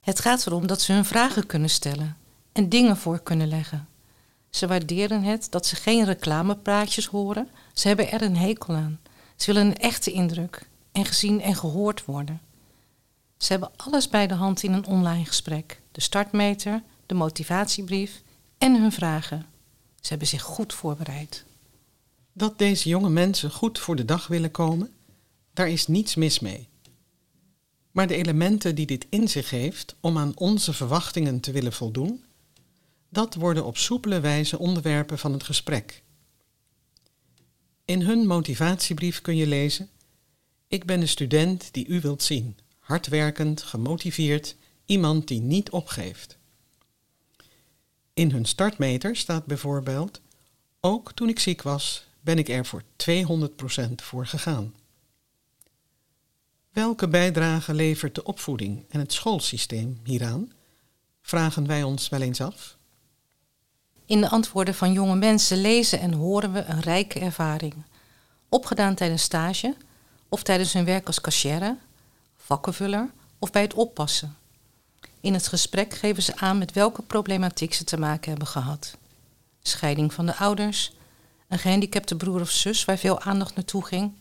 Het 0.00 0.20
gaat 0.20 0.46
erom 0.46 0.66
dat 0.66 0.82
ze 0.82 0.92
hun 0.92 1.04
vragen 1.04 1.46
kunnen 1.46 1.70
stellen 1.70 2.16
en 2.52 2.68
dingen 2.68 2.96
voor 2.96 3.20
kunnen 3.20 3.48
leggen. 3.48 3.88
Ze 4.50 4.66
waarderen 4.66 5.22
het 5.22 5.46
dat 5.50 5.66
ze 5.66 5.76
geen 5.76 6.04
reclamepraatjes 6.04 7.06
horen. 7.06 7.48
Ze 7.72 7.88
hebben 7.88 8.10
er 8.10 8.22
een 8.22 8.36
hekel 8.36 8.74
aan. 8.74 9.00
Ze 9.36 9.52
willen 9.52 9.66
een 9.68 9.76
echte 9.76 10.12
indruk 10.12 10.68
en 10.92 11.04
gezien 11.04 11.40
en 11.40 11.54
gehoord 11.54 12.04
worden. 12.04 12.40
Ze 13.36 13.52
hebben 13.52 13.70
alles 13.76 14.08
bij 14.08 14.26
de 14.26 14.34
hand 14.34 14.62
in 14.62 14.72
een 14.72 14.86
online 14.86 15.24
gesprek: 15.24 15.80
de 15.92 16.00
startmeter, 16.00 16.82
de 17.06 17.14
motivatiebrief 17.14 18.22
en 18.64 18.80
hun 18.80 18.92
vragen. 18.92 19.46
Ze 20.00 20.08
hebben 20.08 20.28
zich 20.28 20.42
goed 20.42 20.72
voorbereid. 20.72 21.44
Dat 22.32 22.58
deze 22.58 22.88
jonge 22.88 23.10
mensen 23.10 23.50
goed 23.50 23.78
voor 23.78 23.96
de 23.96 24.04
dag 24.04 24.26
willen 24.26 24.50
komen, 24.50 24.92
daar 25.52 25.68
is 25.68 25.86
niets 25.86 26.14
mis 26.14 26.38
mee. 26.38 26.68
Maar 27.90 28.06
de 28.06 28.14
elementen 28.14 28.74
die 28.74 28.86
dit 28.86 29.06
in 29.08 29.28
zich 29.28 29.50
heeft 29.50 29.94
om 30.00 30.18
aan 30.18 30.32
onze 30.34 30.72
verwachtingen 30.72 31.40
te 31.40 31.52
willen 31.52 31.72
voldoen, 31.72 32.24
dat 33.08 33.34
worden 33.34 33.64
op 33.64 33.76
soepele 33.76 34.20
wijze 34.20 34.58
onderwerpen 34.58 35.18
van 35.18 35.32
het 35.32 35.42
gesprek. 35.42 36.02
In 37.84 38.02
hun 38.02 38.26
motivatiebrief 38.26 39.20
kun 39.20 39.36
je 39.36 39.46
lezen: 39.46 39.88
Ik 40.68 40.84
ben 40.84 41.00
de 41.00 41.06
student 41.06 41.68
die 41.72 41.86
u 41.86 42.00
wilt 42.00 42.22
zien, 42.22 42.56
hardwerkend, 42.78 43.62
gemotiveerd, 43.62 44.56
iemand 44.86 45.28
die 45.28 45.40
niet 45.40 45.70
opgeeft. 45.70 46.38
In 48.14 48.30
hun 48.30 48.44
startmeter 48.44 49.16
staat 49.16 49.46
bijvoorbeeld: 49.46 50.20
Ook 50.80 51.12
toen 51.12 51.28
ik 51.28 51.38
ziek 51.38 51.62
was, 51.62 52.06
ben 52.20 52.38
ik 52.38 52.48
er 52.48 52.66
voor 52.66 52.82
200% 52.82 53.94
voor 53.94 54.26
gegaan. 54.26 54.74
Welke 56.72 57.08
bijdrage 57.08 57.74
levert 57.74 58.14
de 58.14 58.24
opvoeding 58.24 58.84
en 58.88 59.00
het 59.00 59.12
schoolsysteem 59.12 60.00
hieraan? 60.04 60.52
Vragen 61.22 61.66
wij 61.66 61.82
ons 61.82 62.08
wel 62.08 62.20
eens 62.20 62.40
af. 62.40 62.76
In 64.04 64.20
de 64.20 64.28
antwoorden 64.28 64.74
van 64.74 64.92
jonge 64.92 65.16
mensen 65.16 65.60
lezen 65.60 66.00
en 66.00 66.12
horen 66.12 66.52
we 66.52 66.64
een 66.64 66.80
rijke 66.80 67.18
ervaring. 67.18 67.74
Opgedaan 68.48 68.94
tijdens 68.94 69.22
stage 69.22 69.76
of 70.28 70.42
tijdens 70.42 70.72
hun 70.72 70.84
werk 70.84 71.06
als 71.06 71.20
cashier, 71.20 71.76
vakkenvuller 72.36 73.10
of 73.38 73.50
bij 73.50 73.62
het 73.62 73.74
oppassen. 73.74 74.36
In 75.24 75.34
het 75.34 75.48
gesprek 75.48 75.94
geven 75.94 76.22
ze 76.22 76.36
aan 76.36 76.58
met 76.58 76.72
welke 76.72 77.02
problematiek 77.02 77.74
ze 77.74 77.84
te 77.84 77.98
maken 77.98 78.30
hebben 78.30 78.48
gehad. 78.48 78.96
Scheiding 79.62 80.12
van 80.12 80.26
de 80.26 80.36
ouders, 80.36 80.92
een 81.48 81.58
gehandicapte 81.58 82.16
broer 82.16 82.40
of 82.40 82.50
zus 82.50 82.84
waar 82.84 82.98
veel 82.98 83.20
aandacht 83.20 83.54
naartoe 83.54 83.84
ging, 83.84 84.12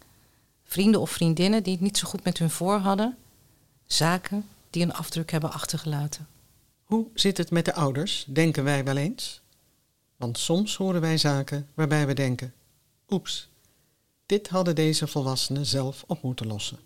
vrienden 0.63 1.01
of 1.01 1.11
vriendinnen 1.11 1.63
die 1.63 1.73
het 1.73 1.81
niet 1.81 1.97
zo 1.97 2.07
goed 2.07 2.23
met 2.23 2.37
hun 2.37 2.49
voor 2.49 2.77
hadden, 2.77 3.17
zaken 3.85 4.49
die 4.69 4.83
een 4.83 4.93
afdruk 4.93 5.31
hebben 5.31 5.51
achtergelaten. 5.51 6.27
Hoe 6.83 7.07
zit 7.13 7.37
het 7.37 7.51
met 7.51 7.65
de 7.65 7.73
ouders, 7.73 8.25
denken 8.27 8.63
wij 8.63 8.83
wel 8.83 8.97
eens? 8.97 9.41
Want 10.15 10.37
soms 10.37 10.75
horen 10.75 11.01
wij 11.01 11.17
zaken 11.17 11.67
waarbij 11.73 12.07
we 12.07 12.13
denken: 12.13 12.53
oeps, 13.09 13.49
dit 14.25 14.47
hadden 14.47 14.75
deze 14.75 15.07
volwassenen 15.07 15.65
zelf 15.65 16.03
op 16.07 16.21
moeten 16.21 16.47
lossen. 16.47 16.79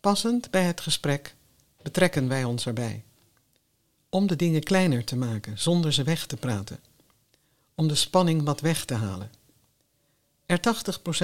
Passend 0.00 0.50
bij 0.50 0.64
het 0.64 0.80
gesprek 0.80 1.34
betrekken 1.82 2.28
wij 2.28 2.44
ons 2.44 2.66
erbij. 2.66 3.04
Om 4.08 4.26
de 4.26 4.36
dingen 4.36 4.62
kleiner 4.62 5.04
te 5.04 5.16
maken 5.16 5.58
zonder 5.58 5.92
ze 5.92 6.02
weg 6.02 6.26
te 6.26 6.36
praten. 6.36 6.80
Om 7.74 7.88
de 7.88 7.94
spanning 7.94 8.42
wat 8.42 8.60
weg 8.60 8.84
te 8.84 8.94
halen. 8.94 9.30
Er 10.46 10.60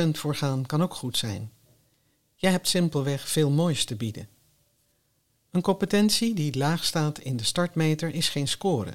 80% 0.06 0.10
voor 0.10 0.34
gaan 0.34 0.66
kan 0.66 0.82
ook 0.82 0.94
goed 0.94 1.16
zijn. 1.16 1.52
Jij 2.34 2.50
hebt 2.50 2.68
simpelweg 2.68 3.28
veel 3.28 3.50
moois 3.50 3.84
te 3.84 3.96
bieden. 3.96 4.28
Een 5.50 5.60
competentie 5.60 6.34
die 6.34 6.58
laag 6.58 6.84
staat 6.84 7.18
in 7.18 7.36
de 7.36 7.44
startmeter 7.44 8.14
is 8.14 8.28
geen 8.28 8.48
score 8.48 8.94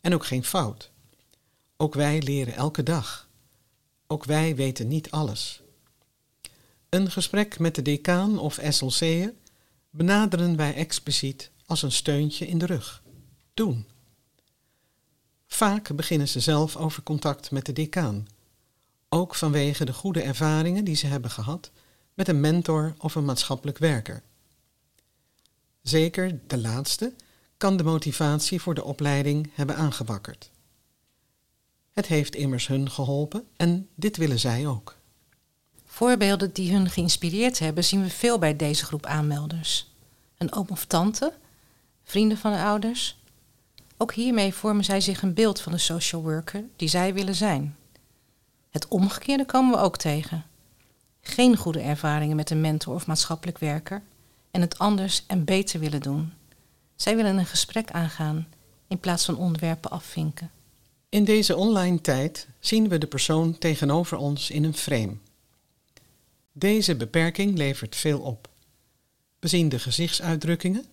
en 0.00 0.14
ook 0.14 0.26
geen 0.26 0.44
fout. 0.44 0.90
Ook 1.76 1.94
wij 1.94 2.22
leren 2.22 2.54
elke 2.54 2.82
dag. 2.82 3.28
Ook 4.06 4.24
wij 4.24 4.56
weten 4.56 4.88
niet 4.88 5.10
alles. 5.10 5.62
Een 6.88 7.10
gesprek 7.10 7.58
met 7.58 7.74
de 7.74 7.82
decaan 7.82 8.38
of 8.38 8.58
SLC'en 8.68 9.36
benaderen 9.90 10.56
wij 10.56 10.74
expliciet 10.74 11.50
als 11.66 11.82
een 11.82 11.92
steuntje 11.92 12.46
in 12.46 12.58
de 12.58 12.66
rug. 12.66 13.02
Doen. 13.54 13.86
Vaak 15.46 15.96
beginnen 15.96 16.28
ze 16.28 16.40
zelf 16.40 16.76
over 16.76 17.02
contact 17.02 17.50
met 17.50 17.66
de 17.66 17.72
decaan, 17.72 18.26
ook 19.08 19.34
vanwege 19.34 19.84
de 19.84 19.92
goede 19.92 20.22
ervaringen 20.22 20.84
die 20.84 20.94
ze 20.94 21.06
hebben 21.06 21.30
gehad 21.30 21.70
met 22.14 22.28
een 22.28 22.40
mentor 22.40 22.94
of 22.98 23.14
een 23.14 23.24
maatschappelijk 23.24 23.78
werker. 23.78 24.22
Zeker 25.82 26.40
de 26.46 26.58
laatste 26.58 27.14
kan 27.56 27.76
de 27.76 27.84
motivatie 27.84 28.60
voor 28.60 28.74
de 28.74 28.84
opleiding 28.84 29.50
hebben 29.54 29.76
aangewakkerd. 29.76 30.50
Het 31.92 32.06
heeft 32.06 32.34
immers 32.34 32.66
hun 32.66 32.90
geholpen 32.90 33.46
en 33.56 33.88
dit 33.94 34.16
willen 34.16 34.38
zij 34.38 34.66
ook. 34.66 34.99
Voorbeelden 36.00 36.52
die 36.52 36.72
hun 36.72 36.90
geïnspireerd 36.90 37.58
hebben 37.58 37.84
zien 37.84 38.02
we 38.02 38.10
veel 38.10 38.38
bij 38.38 38.56
deze 38.56 38.84
groep 38.84 39.06
aanmelders. 39.06 39.92
Een 40.38 40.52
oom 40.52 40.66
of 40.68 40.84
tante, 40.84 41.32
vrienden 42.04 42.38
van 42.38 42.52
de 42.52 42.58
ouders. 42.58 43.18
Ook 43.96 44.14
hiermee 44.14 44.54
vormen 44.54 44.84
zij 44.84 45.00
zich 45.00 45.22
een 45.22 45.34
beeld 45.34 45.60
van 45.60 45.72
de 45.72 45.78
social 45.78 46.22
worker 46.22 46.64
die 46.76 46.88
zij 46.88 47.14
willen 47.14 47.34
zijn. 47.34 47.76
Het 48.70 48.88
omgekeerde 48.88 49.44
komen 49.44 49.70
we 49.70 49.82
ook 49.84 49.96
tegen. 49.96 50.44
Geen 51.20 51.56
goede 51.56 51.80
ervaringen 51.80 52.36
met 52.36 52.50
een 52.50 52.60
mentor 52.60 52.94
of 52.94 53.06
maatschappelijk 53.06 53.58
werker 53.58 54.02
en 54.50 54.60
het 54.60 54.78
anders 54.78 55.24
en 55.26 55.44
beter 55.44 55.80
willen 55.80 56.02
doen. 56.02 56.32
Zij 56.96 57.16
willen 57.16 57.38
een 57.38 57.46
gesprek 57.46 57.90
aangaan 57.90 58.48
in 58.88 59.00
plaats 59.00 59.24
van 59.24 59.36
onderwerpen 59.36 59.90
afvinken. 59.90 60.50
In 61.08 61.24
deze 61.24 61.56
online 61.56 62.00
tijd 62.00 62.48
zien 62.60 62.88
we 62.88 62.98
de 62.98 63.06
persoon 63.06 63.58
tegenover 63.58 64.16
ons 64.16 64.50
in 64.50 64.64
een 64.64 64.76
frame. 64.76 65.16
Deze 66.52 66.96
beperking 66.96 67.56
levert 67.56 67.96
veel 67.96 68.20
op. 68.20 68.48
We 69.38 69.48
zien 69.48 69.68
de 69.68 69.78
gezichtsuitdrukkingen, 69.78 70.84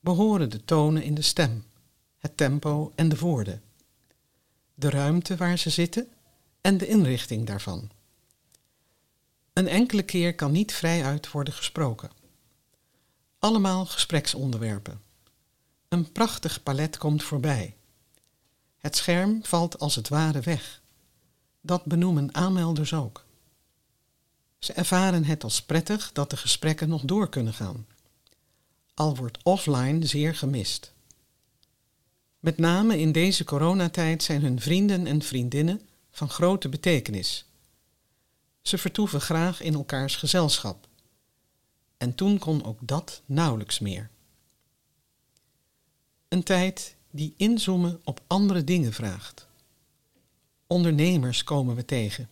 we 0.00 0.10
horen 0.10 0.50
de 0.50 0.64
tonen 0.64 1.02
in 1.02 1.14
de 1.14 1.22
stem, 1.22 1.64
het 2.18 2.36
tempo 2.36 2.92
en 2.94 3.08
de 3.08 3.18
woorden, 3.18 3.62
de 4.74 4.90
ruimte 4.90 5.36
waar 5.36 5.58
ze 5.58 5.70
zitten 5.70 6.08
en 6.60 6.78
de 6.78 6.86
inrichting 6.86 7.46
daarvan. 7.46 7.90
Een 9.52 9.68
enkele 9.68 10.02
keer 10.02 10.34
kan 10.34 10.52
niet 10.52 10.74
vrijuit 10.74 11.30
worden 11.30 11.54
gesproken. 11.54 12.10
Allemaal 13.38 13.86
gespreksonderwerpen. 13.86 15.00
Een 15.88 16.12
prachtig 16.12 16.62
palet 16.62 16.98
komt 16.98 17.22
voorbij. 17.22 17.76
Het 18.78 18.96
scherm 18.96 19.44
valt 19.44 19.78
als 19.78 19.94
het 19.94 20.08
ware 20.08 20.40
weg. 20.40 20.80
Dat 21.60 21.84
benoemen 21.84 22.34
aanmelders 22.34 22.94
ook. 22.94 23.25
Ze 24.66 24.72
ervaren 24.72 25.24
het 25.24 25.44
als 25.44 25.62
prettig 25.62 26.12
dat 26.12 26.30
de 26.30 26.36
gesprekken 26.36 26.88
nog 26.88 27.02
door 27.02 27.28
kunnen 27.28 27.54
gaan. 27.54 27.86
Al 28.94 29.16
wordt 29.16 29.38
offline 29.42 30.06
zeer 30.06 30.34
gemist. 30.34 30.92
Met 32.40 32.58
name 32.58 32.98
in 32.98 33.12
deze 33.12 33.44
coronatijd 33.44 34.22
zijn 34.22 34.42
hun 34.42 34.60
vrienden 34.60 35.06
en 35.06 35.22
vriendinnen 35.22 35.80
van 36.10 36.28
grote 36.28 36.68
betekenis. 36.68 37.44
Ze 38.62 38.78
vertoeven 38.78 39.20
graag 39.20 39.60
in 39.60 39.74
elkaars 39.74 40.16
gezelschap. 40.16 40.88
En 41.96 42.14
toen 42.14 42.38
kon 42.38 42.64
ook 42.64 42.78
dat 42.82 43.22
nauwelijks 43.26 43.78
meer. 43.78 44.10
Een 46.28 46.42
tijd 46.42 46.96
die 47.10 47.34
inzoomen 47.36 48.00
op 48.04 48.20
andere 48.26 48.64
dingen 48.64 48.92
vraagt. 48.92 49.46
Ondernemers 50.66 51.44
komen 51.44 51.74
we 51.76 51.84
tegen, 51.84 52.28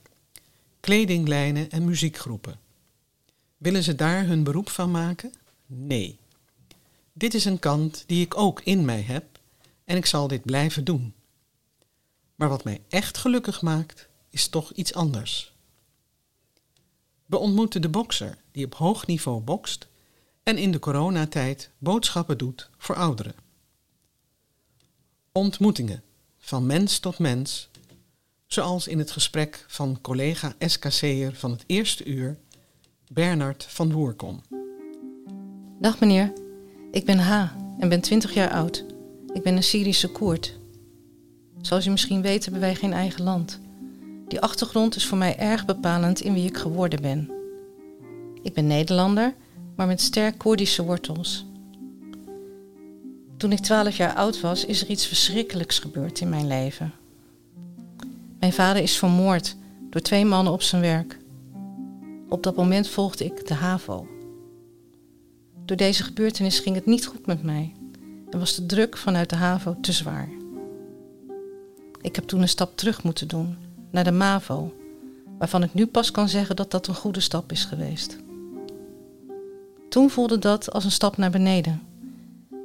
kledinglijnen 0.84 1.70
en 1.70 1.84
muziekgroepen. 1.84 2.58
Willen 3.56 3.82
ze 3.82 3.94
daar 3.94 4.26
hun 4.26 4.42
beroep 4.42 4.68
van 4.68 4.90
maken? 4.90 5.32
Nee. 5.66 6.18
Dit 7.12 7.34
is 7.34 7.44
een 7.44 7.58
kant 7.58 8.04
die 8.06 8.24
ik 8.24 8.36
ook 8.36 8.60
in 8.60 8.84
mij 8.84 9.00
heb 9.00 9.24
en 9.84 9.96
ik 9.96 10.06
zal 10.06 10.28
dit 10.28 10.42
blijven 10.42 10.84
doen. 10.84 11.14
Maar 12.34 12.48
wat 12.48 12.64
mij 12.64 12.80
echt 12.88 13.18
gelukkig 13.18 13.62
maakt, 13.62 14.08
is 14.30 14.48
toch 14.48 14.72
iets 14.72 14.94
anders. 14.94 15.54
We 17.26 17.38
ontmoeten 17.38 17.82
de 17.82 17.88
bokser 17.88 18.38
die 18.52 18.64
op 18.64 18.74
hoog 18.74 19.06
niveau 19.06 19.40
bokst 19.40 19.88
en 20.42 20.58
in 20.58 20.72
de 20.72 20.78
coronatijd 20.78 21.70
boodschappen 21.78 22.38
doet 22.38 22.70
voor 22.78 22.96
ouderen. 22.96 23.34
Ontmoetingen 25.32 26.02
van 26.38 26.66
mens 26.66 26.98
tot 26.98 27.18
mens, 27.18 27.68
zoals 28.46 28.88
in 28.88 28.98
het 28.98 29.10
gesprek 29.10 29.64
van 29.68 29.98
collega 30.00 30.54
SKC'er 30.58 31.34
van 31.34 31.50
het 31.50 31.64
eerste 31.66 32.04
uur, 32.04 32.38
Bernard 33.12 33.66
van 33.68 33.92
Woerkom. 33.92 34.42
Dag 35.80 36.00
meneer, 36.00 36.32
ik 36.90 37.04
ben 37.04 37.18
H 37.18 37.52
en 37.78 37.88
ben 37.88 38.00
20 38.00 38.34
jaar 38.34 38.50
oud. 38.50 38.84
Ik 39.32 39.42
ben 39.42 39.56
een 39.56 39.62
Syrische 39.62 40.08
Koerd. 40.08 40.58
Zoals 41.60 41.86
u 41.86 41.90
misschien 41.90 42.22
weet 42.22 42.44
hebben 42.44 42.62
wij 42.62 42.74
geen 42.74 42.92
eigen 42.92 43.22
land. 43.22 43.60
Die 44.28 44.40
achtergrond 44.40 44.96
is 44.96 45.06
voor 45.06 45.18
mij 45.18 45.38
erg 45.38 45.64
bepalend 45.64 46.20
in 46.20 46.34
wie 46.34 46.48
ik 46.48 46.56
geworden 46.56 47.02
ben. 47.02 47.30
Ik 48.42 48.54
ben 48.54 48.66
Nederlander, 48.66 49.34
maar 49.76 49.86
met 49.86 50.00
sterk 50.00 50.38
Koerdische 50.38 50.84
wortels. 50.84 51.46
Toen 53.36 53.52
ik 53.52 53.58
12 53.58 53.96
jaar 53.96 54.14
oud 54.14 54.40
was, 54.40 54.64
is 54.64 54.80
er 54.82 54.88
iets 54.88 55.06
verschrikkelijks 55.06 55.78
gebeurd 55.78 56.20
in 56.20 56.28
mijn 56.28 56.46
leven. 56.46 56.92
Mijn 58.44 58.56
vader 58.56 58.82
is 58.82 58.96
vermoord 58.96 59.56
door 59.90 60.00
twee 60.00 60.24
mannen 60.24 60.52
op 60.52 60.62
zijn 60.62 60.82
werk. 60.82 61.18
Op 62.28 62.42
dat 62.42 62.56
moment 62.56 62.88
volgde 62.88 63.24
ik 63.24 63.46
de 63.46 63.54
HAVO. 63.54 64.06
Door 65.64 65.76
deze 65.76 66.02
gebeurtenis 66.02 66.58
ging 66.58 66.74
het 66.74 66.86
niet 66.86 67.06
goed 67.06 67.26
met 67.26 67.42
mij 67.42 67.72
en 68.30 68.38
was 68.38 68.54
de 68.54 68.66
druk 68.66 68.96
vanuit 68.96 69.30
de 69.30 69.36
HAVO 69.36 69.76
te 69.80 69.92
zwaar. 69.92 70.28
Ik 72.00 72.14
heb 72.14 72.24
toen 72.24 72.40
een 72.40 72.48
stap 72.48 72.76
terug 72.76 73.02
moeten 73.02 73.28
doen 73.28 73.56
naar 73.90 74.04
de 74.04 74.12
MAVO, 74.12 74.74
waarvan 75.38 75.62
ik 75.62 75.74
nu 75.74 75.86
pas 75.86 76.10
kan 76.10 76.28
zeggen 76.28 76.56
dat 76.56 76.70
dat 76.70 76.86
een 76.86 76.94
goede 76.94 77.20
stap 77.20 77.52
is 77.52 77.64
geweest. 77.64 78.16
Toen 79.88 80.10
voelde 80.10 80.38
dat 80.38 80.72
als 80.72 80.84
een 80.84 80.90
stap 80.90 81.16
naar 81.16 81.30
beneden 81.30 81.82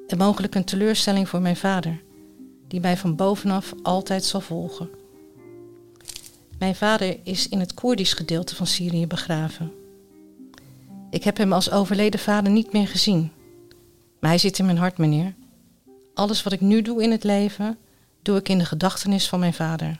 en 0.07 0.17
mogelijk 0.17 0.55
een 0.55 0.65
teleurstelling 0.65 1.29
voor 1.29 1.41
mijn 1.41 1.57
vader, 1.57 2.01
die 2.67 2.79
mij 2.79 2.97
van 2.97 3.15
bovenaf 3.15 3.73
altijd 3.81 4.23
zal 4.23 4.41
volgen. 4.41 4.98
Mijn 6.59 6.75
vader 6.75 7.19
is 7.23 7.49
in 7.49 7.59
het 7.59 7.73
Koerdisch 7.73 8.13
gedeelte 8.13 8.55
van 8.55 8.67
Syrië 8.67 9.07
begraven. 9.07 9.73
Ik 11.09 11.23
heb 11.23 11.37
hem 11.37 11.53
als 11.53 11.71
overleden 11.71 12.19
vader 12.19 12.51
niet 12.51 12.73
meer 12.73 12.87
gezien. 12.87 13.31
Maar 14.19 14.29
hij 14.29 14.39
zit 14.39 14.59
in 14.59 14.65
mijn 14.65 14.77
hart, 14.77 14.97
meneer. 14.97 15.33
Alles 16.13 16.43
wat 16.43 16.53
ik 16.53 16.61
nu 16.61 16.81
doe 16.81 17.03
in 17.03 17.11
het 17.11 17.23
leven, 17.23 17.77
doe 18.21 18.37
ik 18.37 18.49
in 18.49 18.57
de 18.57 18.65
gedachtenis 18.65 19.29
van 19.29 19.39
mijn 19.39 19.53
vader. 19.53 19.99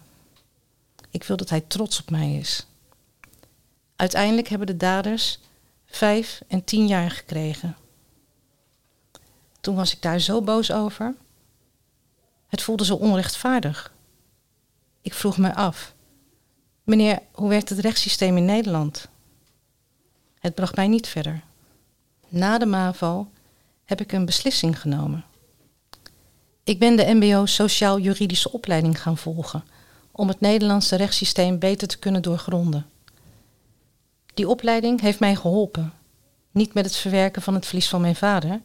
Ik 1.10 1.24
wil 1.24 1.38
dat 1.38 1.50
hij 1.50 1.62
trots 1.62 2.00
op 2.00 2.10
mij 2.10 2.36
is. 2.36 2.66
Uiteindelijk 3.96 4.48
hebben 4.48 4.68
de 4.68 4.78
daders 4.78 5.40
vijf 5.86 6.42
en 6.48 6.64
tien 6.64 6.88
jaar 6.88 7.12
gekregen. 7.12 7.76
Toen 9.62 9.76
was 9.76 9.94
ik 9.94 10.02
daar 10.02 10.20
zo 10.20 10.42
boos 10.42 10.72
over. 10.72 11.16
Het 12.48 12.62
voelde 12.62 12.86
zo 12.86 12.96
onrechtvaardig. 12.96 13.94
Ik 15.02 15.14
vroeg 15.14 15.38
me 15.38 15.56
af, 15.56 15.94
meneer, 16.90 17.20
hoe 17.32 17.50
werkt 17.50 17.70
het 17.70 17.80
rechtssysteem 17.80 18.38
in 18.38 18.46
Nederland? 18.46 19.08
Het 20.40 20.56
bracht 20.56 20.76
mij 20.76 20.88
niet 20.88 21.08
verder. 21.08 21.42
Na 22.28 22.58
de 22.58 22.66
MAVO 22.66 23.28
heb 23.86 24.02
ik 24.02 24.12
een 24.12 24.26
beslissing 24.26 24.80
genomen. 24.80 25.26
Ik 26.64 26.80
ben 26.80 26.96
de 26.96 27.14
MBO 27.14 27.46
Sociaal-Juridische 27.46 28.52
opleiding 28.52 29.02
gaan 29.02 29.18
volgen 29.18 29.64
om 30.12 30.28
het 30.28 30.40
Nederlandse 30.40 30.96
rechtssysteem 30.96 31.60
beter 31.60 31.88
te 31.88 32.00
kunnen 32.00 32.22
doorgronden. 32.22 32.86
Die 34.34 34.50
opleiding 34.50 35.02
heeft 35.02 35.20
mij 35.20 35.36
geholpen. 35.36 35.94
Niet 36.52 36.74
met 36.74 36.86
het 36.86 36.96
verwerken 36.96 37.42
van 37.42 37.54
het 37.54 37.66
verlies 37.66 37.90
van 37.90 38.02
mijn 38.02 38.16
vader, 38.16 38.62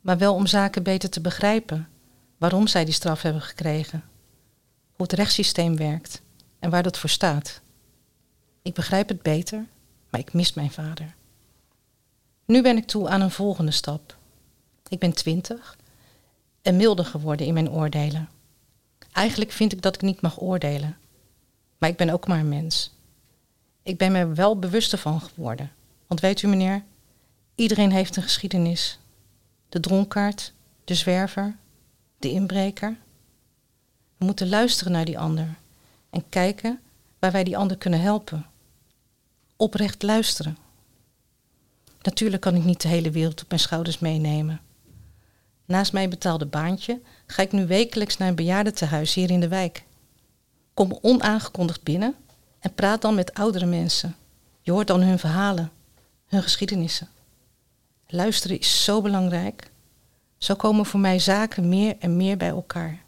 maar 0.00 0.18
wel 0.18 0.34
om 0.34 0.46
zaken 0.46 0.82
beter 0.82 1.10
te 1.10 1.20
begrijpen. 1.20 1.88
Waarom 2.38 2.66
zij 2.66 2.84
die 2.84 2.94
straf 2.94 3.22
hebben 3.22 3.42
gekregen. 3.42 4.04
Hoe 4.92 5.06
het 5.06 5.12
rechtssysteem 5.12 5.76
werkt 5.76 6.22
en 6.62 6.70
waar 6.70 6.82
dat 6.82 6.98
voor 6.98 7.10
staat. 7.10 7.60
Ik 8.62 8.74
begrijp 8.74 9.08
het 9.08 9.22
beter, 9.22 9.66
maar 10.10 10.20
ik 10.20 10.32
mis 10.32 10.54
mijn 10.54 10.70
vader. 10.70 11.14
Nu 12.44 12.62
ben 12.62 12.76
ik 12.76 12.86
toe 12.86 13.08
aan 13.08 13.20
een 13.20 13.30
volgende 13.30 13.70
stap. 13.70 14.16
Ik 14.88 14.98
ben 14.98 15.12
twintig 15.12 15.76
en 16.62 16.76
milder 16.76 17.04
geworden 17.04 17.46
in 17.46 17.54
mijn 17.54 17.70
oordelen. 17.70 18.28
Eigenlijk 19.12 19.52
vind 19.52 19.72
ik 19.72 19.82
dat 19.82 19.94
ik 19.94 20.02
niet 20.02 20.20
mag 20.20 20.40
oordelen. 20.40 20.96
Maar 21.78 21.88
ik 21.88 21.96
ben 21.96 22.10
ook 22.10 22.26
maar 22.26 22.38
een 22.38 22.48
mens. 22.48 22.94
Ik 23.82 23.98
ben 23.98 24.12
me 24.12 24.32
wel 24.32 24.58
bewuster 24.58 24.98
van 24.98 25.20
geworden. 25.20 25.72
Want 26.06 26.20
weet 26.20 26.42
u, 26.42 26.48
meneer, 26.48 26.84
iedereen 27.54 27.92
heeft 27.92 28.16
een 28.16 28.22
geschiedenis. 28.22 28.98
De 29.68 29.80
dronkaard, 29.80 30.52
de 30.84 30.94
zwerver, 30.94 31.56
de 32.18 32.30
inbreker. 32.30 32.96
We 34.16 34.24
moeten 34.24 34.48
luisteren 34.48 34.92
naar 34.92 35.04
die 35.04 35.18
ander 35.18 35.60
en 36.12 36.28
kijken 36.28 36.80
waar 37.18 37.32
wij 37.32 37.44
die 37.44 37.56
ander 37.56 37.76
kunnen 37.76 38.00
helpen. 38.00 38.46
Oprecht 39.56 40.02
luisteren. 40.02 40.58
Natuurlijk 42.02 42.42
kan 42.42 42.54
ik 42.54 42.64
niet 42.64 42.80
de 42.80 42.88
hele 42.88 43.10
wereld 43.10 43.42
op 43.42 43.48
mijn 43.48 43.60
schouders 43.60 43.98
meenemen. 43.98 44.60
Naast 45.64 45.92
mijn 45.92 46.10
betaalde 46.10 46.46
baantje 46.46 47.00
ga 47.26 47.42
ik 47.42 47.52
nu 47.52 47.66
wekelijks 47.66 48.16
naar 48.16 48.28
een 48.28 48.34
bejaardentehuis 48.34 49.14
hier 49.14 49.30
in 49.30 49.40
de 49.40 49.48
wijk. 49.48 49.84
Kom 50.74 50.98
onaangekondigd 51.02 51.82
binnen 51.82 52.14
en 52.58 52.74
praat 52.74 53.02
dan 53.02 53.14
met 53.14 53.34
oudere 53.34 53.66
mensen. 53.66 54.16
Je 54.60 54.72
hoort 54.72 54.86
dan 54.86 55.00
hun 55.00 55.18
verhalen, 55.18 55.70
hun 56.26 56.42
geschiedenissen. 56.42 57.08
Luisteren 58.06 58.58
is 58.58 58.84
zo 58.84 59.00
belangrijk. 59.00 59.70
Zo 60.38 60.54
komen 60.54 60.86
voor 60.86 61.00
mij 61.00 61.18
zaken 61.18 61.68
meer 61.68 61.96
en 61.98 62.16
meer 62.16 62.36
bij 62.36 62.48
elkaar. 62.48 63.02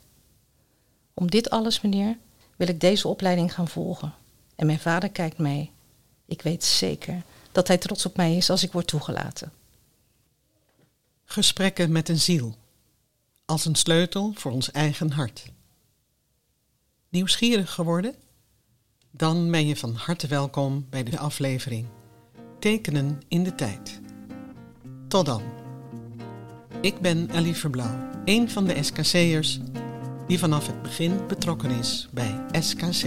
Om 1.14 1.30
dit 1.30 1.50
alles, 1.50 1.80
meneer, 1.80 2.16
wil 2.56 2.68
ik 2.68 2.80
deze 2.80 3.08
opleiding 3.08 3.54
gaan 3.54 3.68
volgen. 3.68 4.14
En 4.56 4.66
mijn 4.66 4.80
vader 4.80 5.10
kijkt 5.10 5.38
mee. 5.38 5.70
Ik 6.26 6.42
weet 6.42 6.64
zeker 6.64 7.22
dat 7.52 7.68
hij 7.68 7.78
trots 7.78 8.06
op 8.06 8.16
mij 8.16 8.36
is 8.36 8.50
als 8.50 8.62
ik 8.62 8.72
word 8.72 8.86
toegelaten. 8.86 9.52
Gesprekken 11.24 11.92
met 11.92 12.08
een 12.08 12.20
ziel. 12.20 12.56
Als 13.44 13.64
een 13.64 13.74
sleutel 13.74 14.32
voor 14.34 14.52
ons 14.52 14.70
eigen 14.70 15.10
hart. 15.10 15.52
Nieuwsgierig 17.08 17.72
geworden? 17.72 18.14
Dan 19.10 19.50
ben 19.50 19.66
je 19.66 19.76
van 19.76 19.94
harte 19.94 20.26
welkom 20.26 20.86
bij 20.90 21.02
de 21.02 21.18
aflevering 21.18 21.86
Tekenen 22.58 23.22
in 23.28 23.44
de 23.44 23.54
Tijd. 23.54 24.00
Tot 25.08 25.26
dan. 25.26 25.42
Ik 26.80 27.00
ben 27.00 27.30
Ellie 27.30 27.54
Verblauw, 27.54 28.10
een 28.24 28.50
van 28.50 28.64
de 28.64 28.82
SKC'ers 28.82 29.60
die 30.26 30.38
vanaf 30.38 30.66
het 30.66 30.82
begin 30.82 31.26
betrokken 31.28 31.70
is 31.70 32.08
bij 32.12 32.40
SKC. 32.50 33.04